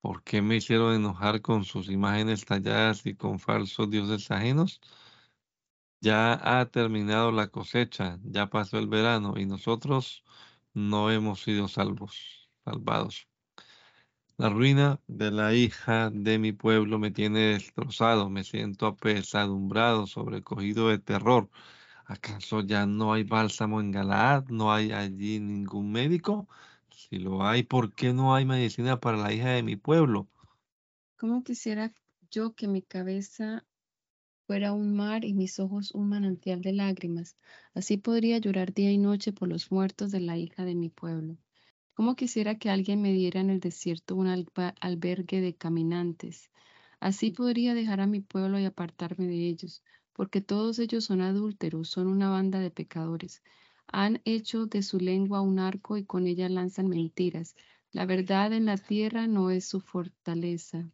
[0.00, 4.80] ¿por qué me hicieron enojar con sus imágenes talladas y con falsos dioses ajenos?
[6.00, 10.24] Ya ha terminado la cosecha, ya pasó el verano y nosotros
[10.74, 13.28] no hemos sido salvos, salvados.
[14.38, 20.88] La ruina de la hija de mi pueblo me tiene destrozado, me siento apesadumbrado, sobrecogido
[20.88, 21.50] de terror.
[22.06, 24.46] ¿Acaso ya no hay bálsamo en Galaad?
[24.48, 26.48] ¿No hay allí ningún médico?
[26.90, 30.28] Si lo hay, ¿por qué no hay medicina para la hija de mi pueblo?
[31.18, 31.92] ¿Cómo quisiera
[32.30, 33.66] yo que mi cabeza
[34.46, 37.36] fuera un mar y mis ojos un manantial de lágrimas?
[37.74, 41.38] Así podría llorar día y noche por los muertos de la hija de mi pueblo.
[41.94, 46.50] ¿Cómo quisiera que alguien me diera en el desierto un albergue de caminantes?
[47.00, 49.82] Así podría dejar a mi pueblo y apartarme de ellos,
[50.16, 53.42] porque todos ellos son adúlteros, son una banda de pecadores.
[53.86, 57.54] Han hecho de su lengua un arco y con ella lanzan mentiras.
[57.92, 60.90] La verdad en la tierra no es su fortaleza.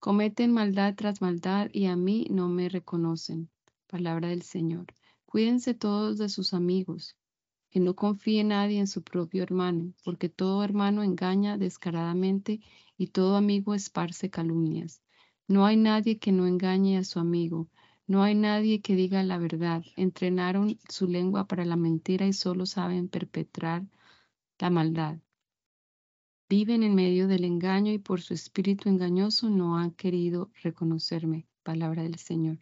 [0.00, 3.48] Cometen maldad tras maldad y a mí no me reconocen.
[3.86, 4.86] Palabra del Señor.
[5.24, 7.16] Cuídense todos de sus amigos
[7.70, 12.60] que no confíe nadie en su propio hermano, porque todo hermano engaña descaradamente
[12.98, 15.02] y todo amigo esparce calumnias.
[15.46, 17.68] No hay nadie que no engañe a su amigo,
[18.06, 19.84] no hay nadie que diga la verdad.
[19.96, 23.84] Entrenaron su lengua para la mentira y solo saben perpetrar
[24.58, 25.18] la maldad.
[26.48, 31.46] Viven en medio del engaño y por su espíritu engañoso no han querido reconocerme.
[31.62, 32.58] Palabra del Señor.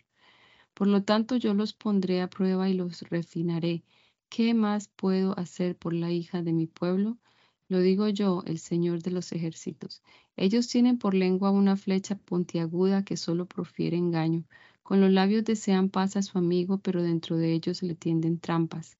[0.74, 3.82] Por lo tanto, yo los pondré a prueba y los refinaré
[4.30, 7.18] ¿Qué más puedo hacer por la hija de mi pueblo?
[7.66, 10.04] Lo digo yo, el Señor de los ejércitos.
[10.36, 14.44] Ellos tienen por lengua una flecha puntiaguda que solo profiere engaño.
[14.82, 18.98] Con los labios desean paz a su amigo, pero dentro de ellos le tienden trampas.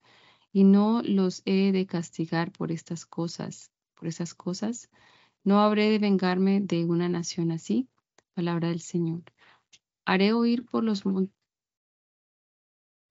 [0.53, 3.71] Y no los he de castigar por estas cosas.
[3.95, 4.89] Por esas cosas,
[5.43, 7.87] no habré de vengarme de una nación así.
[8.33, 9.23] Palabra del Señor.
[10.05, 11.03] Haré oír por los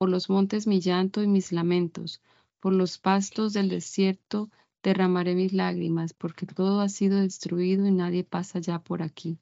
[0.01, 2.23] por los montes mi llanto y mis lamentos,
[2.59, 4.51] por los pastos del desierto
[4.83, 9.39] derramaré mis lágrimas, porque todo ha sido destruido y nadie pasa ya por aquí.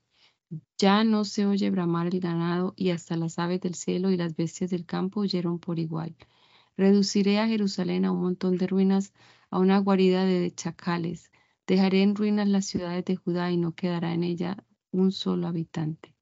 [0.79, 4.35] Ya no se oye bramar el ganado y hasta las aves del cielo y las
[4.37, 6.17] bestias del campo huyeron por igual.
[6.77, 9.13] Reduciré a Jerusalén a un montón de ruinas,
[9.51, 11.31] a una guarida de chacales.
[11.67, 16.15] Dejaré en ruinas las ciudades de Judá y no quedará en ella un solo habitante.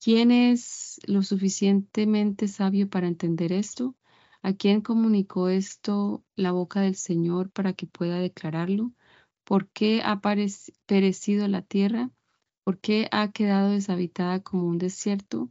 [0.00, 3.96] ¿Quién es lo suficientemente sabio para entender esto?
[4.42, 8.92] ¿A quién comunicó esto la boca del Señor para que pueda declararlo?
[9.44, 10.20] ¿Por qué ha
[10.86, 12.10] perecido la tierra?
[12.64, 15.50] ¿Por qué ha quedado deshabitada como un desierto?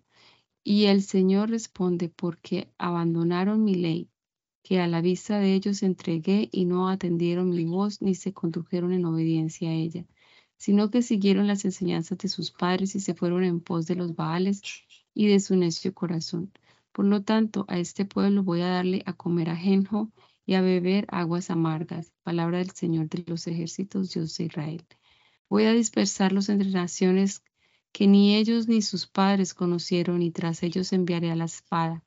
[0.64, 4.09] Y el Señor responde, porque abandonaron mi ley,
[4.64, 8.93] que a la vista de ellos entregué y no atendieron mi voz ni se condujeron
[8.93, 10.05] en obediencia a ella
[10.64, 14.16] sino que siguieron las enseñanzas de sus padres y se fueron en pos de los
[14.16, 14.61] Baales
[15.14, 16.53] y de su necio corazón.
[16.93, 20.09] Por lo tanto, a este pueblo voy a darle a comer ajenjo
[20.45, 22.14] y a beber aguas amargas.
[22.24, 24.86] Palabra del Señor de los ejércitos, Dios de Israel.
[25.54, 27.43] Voy a dispersarlos entre naciones
[27.91, 32.04] que ni ellos ni sus padres conocieron, y tras ellos enviaré a la espada,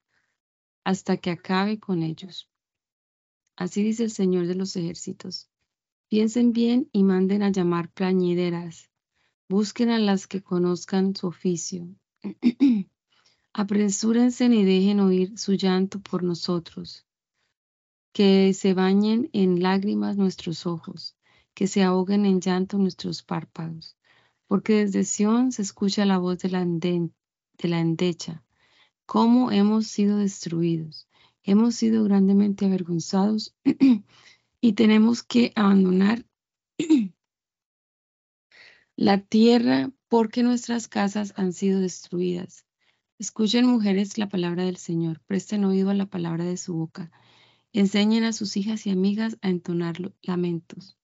[0.82, 2.50] hasta que acabe con ellos.
[3.54, 5.48] Así dice el Señor de los ejércitos.
[6.08, 8.90] Piensen bien y manden a llamar plañideras.
[9.48, 11.86] Busquen a las que conozcan su oficio.
[13.52, 17.06] Apresúrense y dejen oír su llanto por nosotros.
[18.12, 21.15] Que se bañen en lágrimas nuestros ojos,
[21.56, 23.96] que se ahoguen en llanto nuestros párpados.
[24.46, 27.10] Porque desde Sión se escucha la voz de la, de
[27.62, 28.44] la endecha.
[29.06, 31.08] Cómo hemos sido destruidos.
[31.42, 33.56] Hemos sido grandemente avergonzados
[34.60, 36.26] y tenemos que abandonar
[38.96, 42.66] la tierra porque nuestras casas han sido destruidas.
[43.18, 47.10] Escuchen mujeres la palabra del Señor, presten oído a la palabra de su boca,
[47.72, 50.98] enseñen a sus hijas y amigas a entonar lamentos.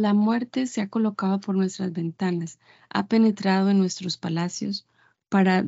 [0.00, 4.86] La muerte se ha colocado por nuestras ventanas, ha penetrado en nuestros palacios
[5.28, 5.66] para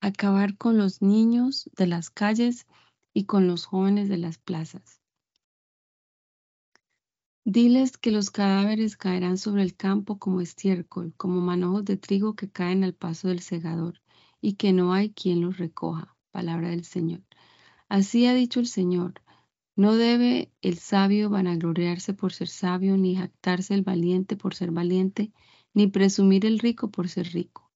[0.00, 2.68] acabar con los niños de las calles
[3.12, 5.00] y con los jóvenes de las plazas.
[7.44, 12.48] Diles que los cadáveres caerán sobre el campo como estiércol, como manojos de trigo que
[12.48, 14.00] caen al paso del segador,
[14.40, 16.16] y que no hay quien los recoja.
[16.30, 17.24] Palabra del Señor.
[17.88, 19.14] Así ha dicho el Señor.
[19.76, 25.32] No debe el sabio vanagloriarse por ser sabio, ni jactarse el valiente por ser valiente,
[25.74, 27.70] ni presumir el rico por ser rico.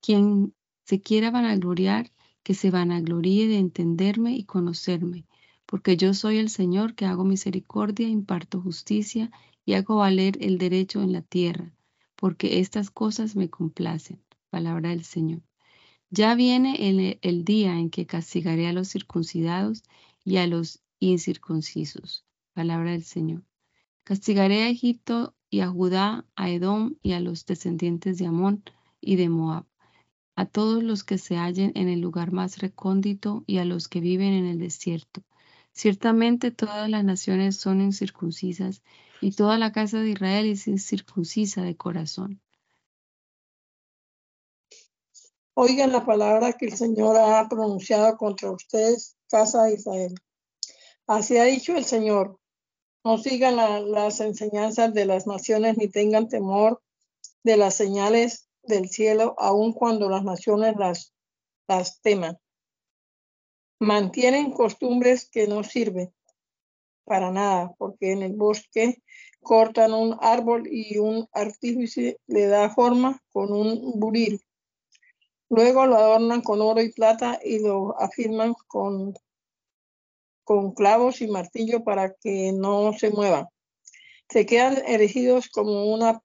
[0.00, 2.10] Quien se quiera vanagloriar,
[2.42, 5.24] que se vanagloríe de entenderme y conocerme,
[5.66, 9.30] porque yo soy el Señor que hago misericordia, imparto justicia
[9.64, 11.72] y hago valer el derecho en la tierra,
[12.16, 14.20] porque estas cosas me complacen.
[14.50, 15.42] Palabra del Señor.
[16.10, 19.84] Ya viene el, el día en que castigaré a los circuncidados
[20.24, 22.24] y a los incircuncisos.
[22.54, 23.42] Palabra del Señor.
[24.04, 28.64] Castigaré a Egipto y a Judá, a Edom y a los descendientes de Amón
[29.00, 29.66] y de Moab,
[30.34, 34.00] a todos los que se hallen en el lugar más recóndito y a los que
[34.00, 35.22] viven en el desierto
[35.76, 38.82] Ciertamente todas las naciones son incircuncisas
[39.20, 42.40] y toda la casa de Israel es incircuncisa de corazón.
[45.52, 50.14] Oigan la palabra que el Señor ha pronunciado contra ustedes, casa de Israel.
[51.06, 52.38] Así ha dicho el Señor.
[53.04, 56.82] No sigan las enseñanzas de las naciones ni tengan temor
[57.44, 61.12] de las señales del cielo, aun cuando las naciones las,
[62.02, 62.38] teman
[63.78, 66.12] mantienen costumbres que no sirven
[67.04, 69.02] para nada, porque en el bosque
[69.40, 74.40] cortan un árbol y un artífice le da forma con un buril.
[75.48, 79.14] Luego lo adornan con oro y plata y lo afirman con,
[80.46, 83.50] con clavos y martillo para que no se mueva.
[84.30, 86.22] Se quedan erigidos como una,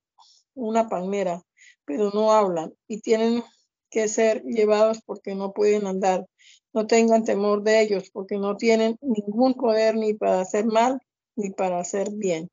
[0.54, 1.42] una palmera,
[1.84, 3.44] pero no hablan y tienen
[3.90, 6.26] que ser llevados porque no pueden andar
[6.74, 11.00] no tengan temor de ellos, porque no tienen ningún poder ni para hacer mal
[11.36, 12.50] ni para hacer bien.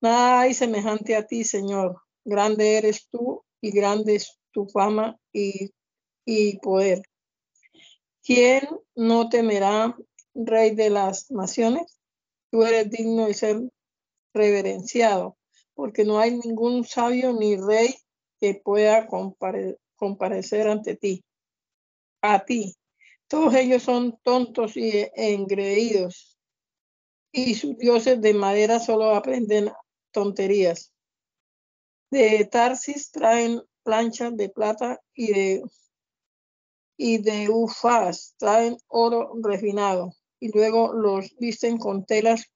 [0.00, 2.00] Nada hay semejante a ti, Señor.
[2.24, 5.70] Grande eres tú y grande es tu fama y,
[6.24, 7.02] y poder.
[8.22, 9.96] ¿Quién no temerá,
[10.34, 11.98] Rey de las naciones?
[12.50, 13.70] Tú eres digno de ser
[14.32, 15.36] reverenciado,
[15.74, 17.94] porque no hay ningún sabio ni rey
[18.40, 19.06] que pueda
[19.96, 21.24] comparecer ante ti.
[22.22, 22.74] A ti,
[23.28, 26.38] todos ellos son tontos y engreídos,
[27.32, 29.70] y sus dioses de madera solo aprenden
[30.10, 30.92] tonterías.
[32.10, 35.62] De Tarsis traen planchas de plata y de,
[36.96, 42.50] y de ufas traen oro refinado, y luego los visten con telas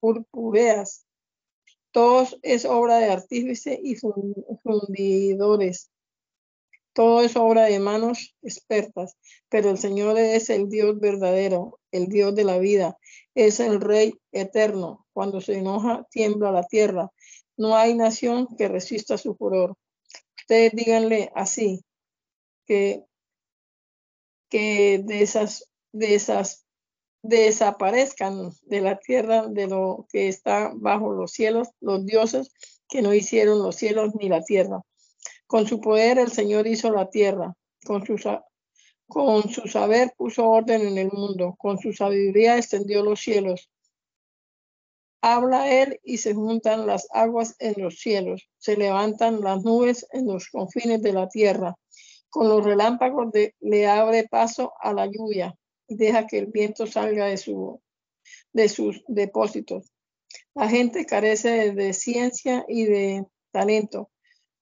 [0.00, 1.06] purpureas.
[1.92, 5.90] Todos es obra de artífice y fundidores
[6.92, 9.16] todo es obra de manos expertas,
[9.48, 12.98] pero el Señor es el Dios verdadero, el Dios de la vida,
[13.34, 15.06] es el Rey eterno.
[15.12, 17.10] Cuando se enoja, tiembla la tierra.
[17.56, 19.76] No hay nación que resista su furor.
[20.36, 21.84] Ustedes díganle así,
[22.66, 23.04] que,
[24.50, 26.66] que de esas, de esas
[27.22, 32.50] desaparezcan de la tierra de lo que está bajo los cielos, los dioses
[32.88, 34.82] que no hicieron los cielos ni la tierra
[35.50, 38.14] con su poder el Señor hizo la tierra, con su,
[39.08, 43.68] con su saber puso orden en el mundo, con su sabiduría extendió los cielos.
[45.20, 50.26] Habla él y se juntan las aguas en los cielos, se levantan las nubes en
[50.26, 51.74] los confines de la tierra.
[52.30, 53.28] Con los relámpagos
[53.60, 55.54] le abre paso a la lluvia
[55.88, 57.82] y deja que el viento salga de, su,
[58.52, 59.92] de sus depósitos.
[60.54, 64.10] La gente carece de ciencia y de talento.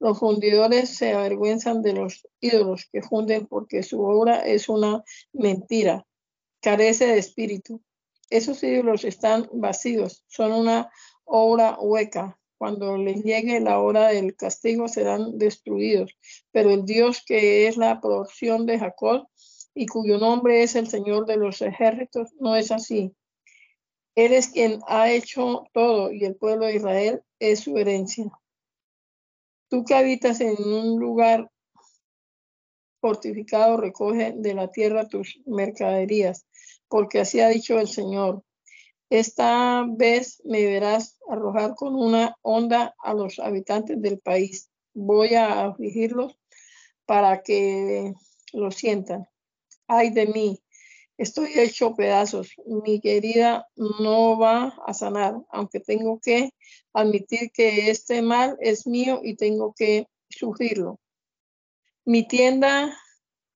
[0.01, 5.03] Los fundidores se avergüenzan de los ídolos que funden porque su obra es una
[5.33, 6.07] mentira,
[6.61, 7.83] carece de espíritu.
[8.31, 10.91] Esos ídolos están vacíos, son una
[11.25, 12.39] obra hueca.
[12.59, 16.19] Cuando les llegue la hora del castigo serán destruidos.
[16.51, 19.29] Pero el Dios que es la porción de Jacob
[19.75, 23.15] y cuyo nombre es el Señor de los ejércitos, no es así.
[24.17, 28.25] Él es quien ha hecho todo y el pueblo de Israel es su herencia.
[29.69, 31.49] Tú que habitas en un lugar
[33.01, 36.47] fortificado, recoge de la tierra tus mercaderías,
[36.89, 38.43] porque así ha dicho el Señor.
[39.11, 44.71] Esta vez me verás arrojar con una onda a los habitantes del país.
[44.93, 46.37] Voy a afligirlos
[47.07, 48.13] para que
[48.53, 49.27] lo sientan.
[49.87, 50.63] Ay de mí,
[51.17, 52.53] estoy hecho pedazos.
[52.67, 56.51] Mi querida no va a sanar, aunque tengo que
[56.93, 61.01] admitir que este mal es mío y tengo que sufrirlo.
[62.05, 62.95] Mi tienda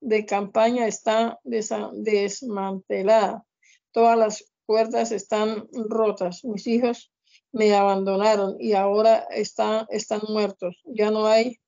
[0.01, 3.45] de campaña está desmantelada.
[3.93, 6.45] Todas las cuerdas están rotas.
[6.45, 7.13] Mis hijos
[7.53, 10.81] me abandonaron y ahora están, están muertos.
[10.85, 11.61] Ya no hay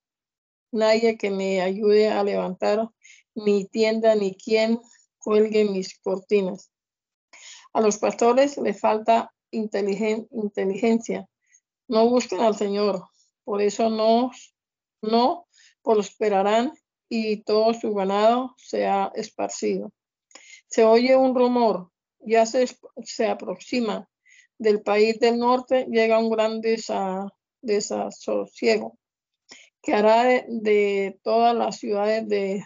[0.72, 2.88] nadie que me ayude a levantar
[3.34, 4.80] mi tienda ni quien
[5.18, 6.70] cuelgue mis cortinas.
[7.72, 11.28] A los pastores les falta inteligencia.
[11.88, 13.04] No buscan al Señor.
[13.44, 14.30] Por eso no,
[15.02, 15.46] no
[15.82, 16.72] prosperarán
[17.08, 19.92] y todo su ganado se ha esparcido.
[20.66, 21.90] Se oye un rumor,
[22.24, 22.66] ya se,
[23.02, 24.08] se aproxima.
[24.58, 26.60] Del país del norte llega un gran
[27.60, 28.98] desasosiego
[29.82, 32.64] que hará de, todas las ciudades de,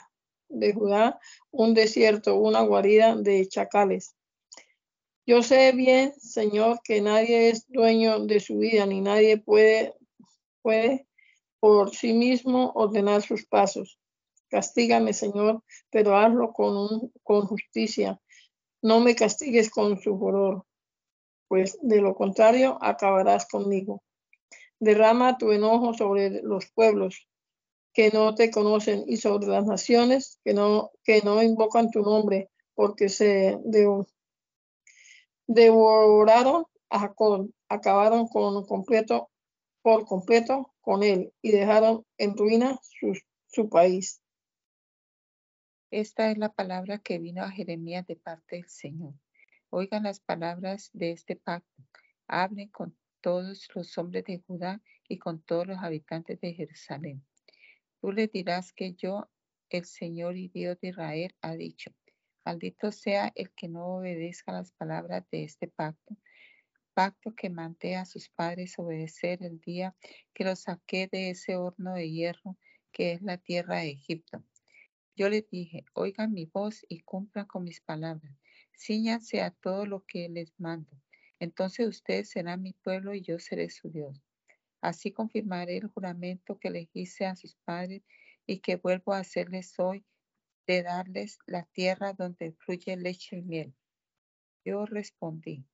[0.48, 1.18] de Judá
[1.50, 4.14] un desierto, una guarida de chacales.
[5.26, 9.94] Yo sé bien, Señor, que nadie es dueño de su vida, ni nadie puede,
[10.62, 11.06] puede
[11.60, 13.98] por sí mismo ordenar sus pasos.
[14.48, 18.18] Castígame, Señor, pero hazlo con, con justicia.
[18.82, 20.64] No me castigues con su furor,
[21.48, 24.02] pues de lo contrario acabarás conmigo.
[24.78, 27.26] Derrama tu enojo sobre los pueblos
[27.92, 32.48] que no te conocen y sobre las naciones que no, que no invocan tu nombre,
[32.74, 33.58] porque se
[35.48, 39.30] devoraron a Jacob, acabaron con completo,
[39.82, 43.14] por completo con él y dejaron en ruina su,
[43.48, 44.20] su país.
[45.90, 49.14] Esta es la palabra que vino a Jeremías de parte del Señor.
[49.70, 51.82] Oigan las palabras de este pacto.
[52.26, 57.24] Hablen con todos los hombres de Judá y con todos los habitantes de Jerusalén.
[58.02, 59.30] Tú le dirás que yo,
[59.70, 61.90] el Señor y Dios de Israel, ha dicho,
[62.44, 66.18] maldito sea el que no obedezca las palabras de este pacto,
[66.92, 69.96] pacto que mandé a sus padres obedecer el día
[70.34, 72.58] que los saqué de ese horno de hierro
[72.92, 74.44] que es la tierra de Egipto
[75.18, 78.32] yo les dije, oigan mi voz y cumplan con mis palabras.
[78.72, 80.96] Cíñanse a todo lo que les mando.
[81.40, 84.22] Entonces ustedes serán mi pueblo y yo seré su Dios.
[84.80, 88.04] Así confirmaré el juramento que les hice a sus padres
[88.46, 90.04] y que vuelvo a hacerles hoy
[90.68, 93.74] de darles la tierra donde fluye leche y miel.
[94.64, 95.66] Yo respondí,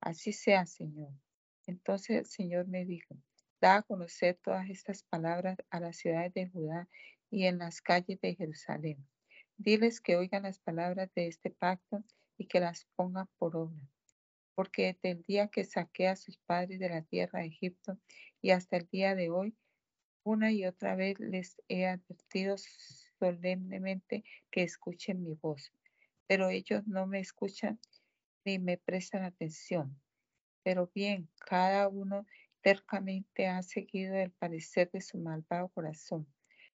[0.00, 1.12] así sea, Señor.
[1.66, 3.16] Entonces el Señor me dijo,
[3.60, 6.88] da a conocer todas estas palabras a las ciudades de Judá
[7.30, 9.06] y en las calles de Jerusalén.
[9.56, 12.04] Diles que oigan las palabras de este pacto
[12.36, 13.80] y que las pongan por obra.
[14.54, 17.98] Porque desde el día que saqué a sus padres de la tierra de Egipto
[18.40, 19.56] y hasta el día de hoy,
[20.24, 22.56] una y otra vez les he advertido
[23.18, 25.72] solemnemente que escuchen mi voz.
[26.26, 27.80] Pero ellos no me escuchan
[28.44, 30.00] ni me prestan atención.
[30.62, 32.26] Pero bien, cada uno
[32.60, 36.26] tercamente ha seguido el parecer de su malvado corazón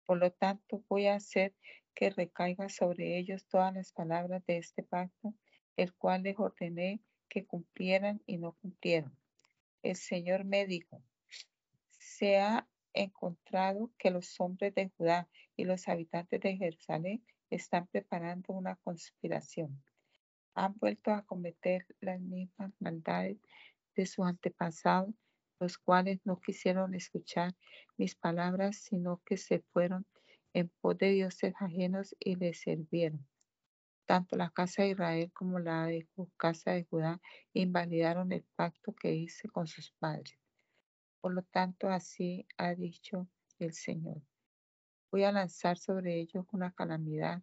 [0.08, 1.54] por lo tanto, voy a hacer
[1.94, 5.34] que recaiga sobre ellos todas las palabras de este pacto,
[5.76, 9.14] el cual les ordené que cumplieran y no cumplieron.
[9.82, 11.02] El Señor me dijo,
[11.90, 15.28] se ha encontrado que los hombres de Judá
[15.58, 19.84] y los habitantes de Jerusalén están preparando una conspiración.
[20.54, 23.36] Han vuelto a cometer las mismas maldades
[23.94, 25.12] de su antepasado
[25.60, 27.54] los cuales no quisieron escuchar
[27.96, 30.06] mis palabras, sino que se fueron
[30.52, 33.26] en pos de dioses ajenos y les sirvieron.
[34.06, 37.20] Tanto la casa de Israel como la de casa de Judá
[37.52, 40.38] invalidaron el pacto que hice con sus padres.
[41.20, 43.28] Por lo tanto, así ha dicho
[43.58, 44.22] el Señor.
[45.10, 47.42] Voy a lanzar sobre ellos una calamidad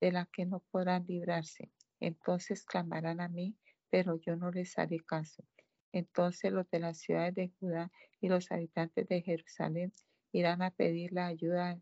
[0.00, 1.70] de la que no podrán librarse.
[1.98, 3.56] Entonces clamarán a mí,
[3.90, 5.44] pero yo no les haré caso.
[5.92, 9.92] Entonces los de las ciudades de Judá y los habitantes de Jerusalén
[10.32, 11.80] irán a pedir la ayuda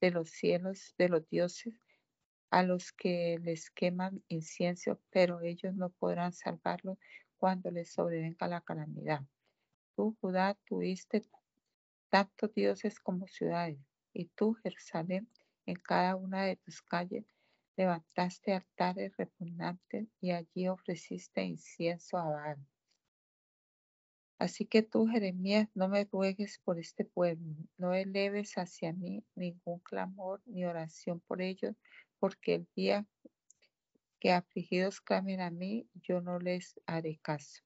[0.00, 1.74] de los cielos, de los dioses,
[2.50, 6.98] a los que les queman incienso, pero ellos no podrán salvarlo
[7.36, 9.22] cuando les sobrevenga la calamidad.
[9.96, 11.24] Tú, Judá, tuviste
[12.08, 13.78] tantos dioses como ciudades,
[14.12, 15.28] y tú, Jerusalén,
[15.66, 17.26] en cada una de tus calles
[17.76, 22.66] levantaste altares repugnantes y allí ofreciste incienso a Baal.
[24.38, 29.80] Así que tú, Jeremías, no me ruegues por este pueblo, no eleves hacia mí ningún
[29.80, 31.74] clamor ni oración por ellos,
[32.20, 33.04] porque el día
[34.20, 37.62] que afligidos clamen a mí, yo no les haré caso.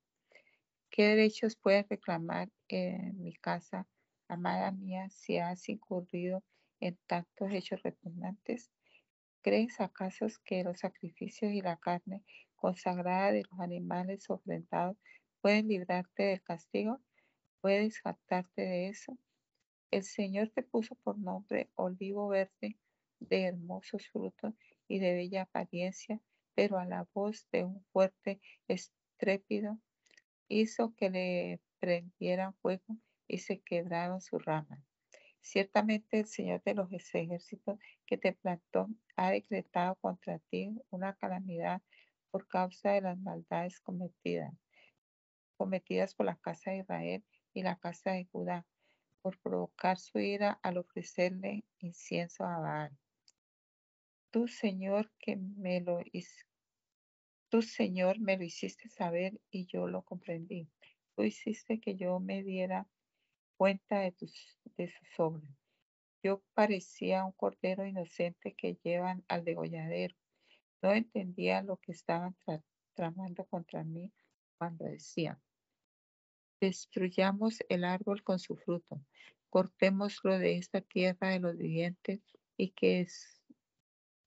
[0.90, 3.86] ¿Qué derechos puedes reclamar en mi casa,
[4.28, 6.42] amada mía, si has incurrido
[6.80, 8.70] en tantos hechos repugnantes?
[9.42, 12.22] ¿Crees acaso que los sacrificios y la carne
[12.56, 14.96] consagrada de los animales ofrendados
[15.42, 17.00] pueden librarte del castigo?
[17.60, 19.18] ¿Puedes jactarte de eso?
[19.90, 22.78] El Señor te puso por nombre olivo verde
[23.18, 24.54] de hermosos frutos
[24.88, 26.20] y de bella apariencia,
[26.54, 29.78] pero a la voz de un fuerte estrépido
[30.48, 34.78] hizo que le prendieran fuego y se quebraron sus ramas.
[35.40, 41.82] Ciertamente el Señor de los ejércitos que te plantó ha decretado contra ti una calamidad
[42.30, 44.54] por causa de las maldades cometidas
[45.62, 48.66] cometidas por la casa de Israel y la casa de Judá,
[49.20, 52.98] por provocar su ira al ofrecerle incienso a Baal.
[54.32, 56.00] Tú, Señor, que me lo
[57.48, 60.68] tú, Señor, me lo hiciste saber y yo lo comprendí.
[61.14, 62.88] Tú hiciste que yo me diera
[63.56, 65.48] cuenta de, tus, de sus obras.
[66.24, 70.16] Yo parecía un cordero inocente que llevan al degolladero.
[70.82, 72.34] No entendía lo que estaban
[72.94, 74.12] tramando contra mí
[74.58, 75.40] cuando decían,
[76.62, 79.04] Destruyamos el árbol con su fruto,
[79.50, 82.20] cortémoslo de esta tierra de los vivientes
[82.56, 83.04] y que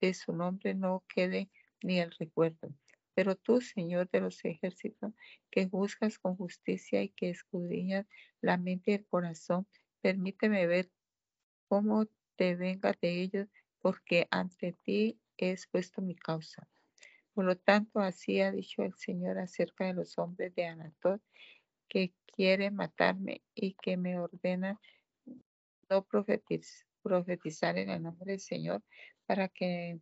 [0.01, 1.49] de su nombre no quede
[1.81, 2.75] ni el recuerdo.
[3.13, 5.13] Pero tú, Señor de los ejércitos,
[5.49, 8.05] que juzgas con justicia y que escudriñas
[8.41, 9.65] la mente y el corazón,
[10.01, 10.91] permíteme ver
[11.69, 12.05] cómo
[12.35, 13.47] te venga de ellos,
[13.79, 16.67] porque ante ti he expuesto mi causa.
[17.33, 21.21] Por lo tanto, así ha dicho el Señor acerca de los hombres de Anatot
[21.87, 24.79] que quiere matarme y que me ordena
[25.89, 28.83] no profetizar en el nombre del Señor
[29.25, 29.99] para que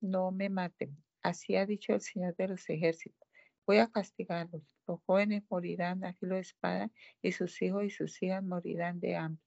[0.00, 0.96] no me maten.
[1.22, 3.28] Así ha dicho el Señor de los ejércitos.
[3.66, 4.62] Voy a castigarlos.
[4.86, 6.90] Los jóvenes morirán a filo de espada
[7.22, 9.44] y sus hijos y sus hijas morirán de hambre.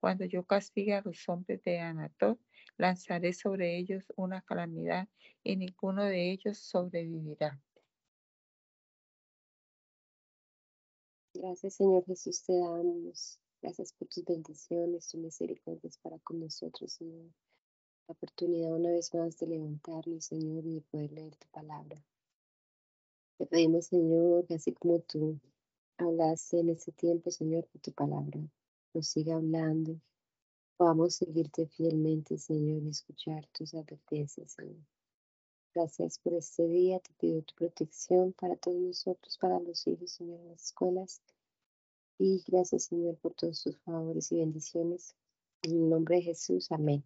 [0.00, 2.38] Cuando yo castigue a los hombres de Anatot,
[2.76, 5.08] lanzaré sobre ellos una calamidad
[5.42, 7.58] y ninguno de ellos sobrevivirá.
[11.34, 13.40] Gracias, Señor Jesús, te damos.
[13.60, 17.26] Gracias por tus bendiciones, tus misericordias para con nosotros, Señor.
[18.06, 22.00] La oportunidad una vez más de levantarnos, Señor, y de poder leer tu palabra.
[23.36, 25.40] Te pedimos, Señor, que así como tú
[25.98, 28.40] hablaste en este tiempo, Señor, que tu palabra
[28.92, 29.98] nos siga hablando.
[30.76, 34.93] Podamos seguirte fielmente, Señor, y escuchar tus advertencias, Señor.
[35.74, 37.00] Gracias por este día.
[37.00, 41.20] Te pido tu protección para todos nosotros, para los hijos, Señor, en las escuelas.
[42.16, 45.16] Y gracias, Señor, por todos tus favores y bendiciones.
[45.62, 47.04] En el nombre de Jesús, amén.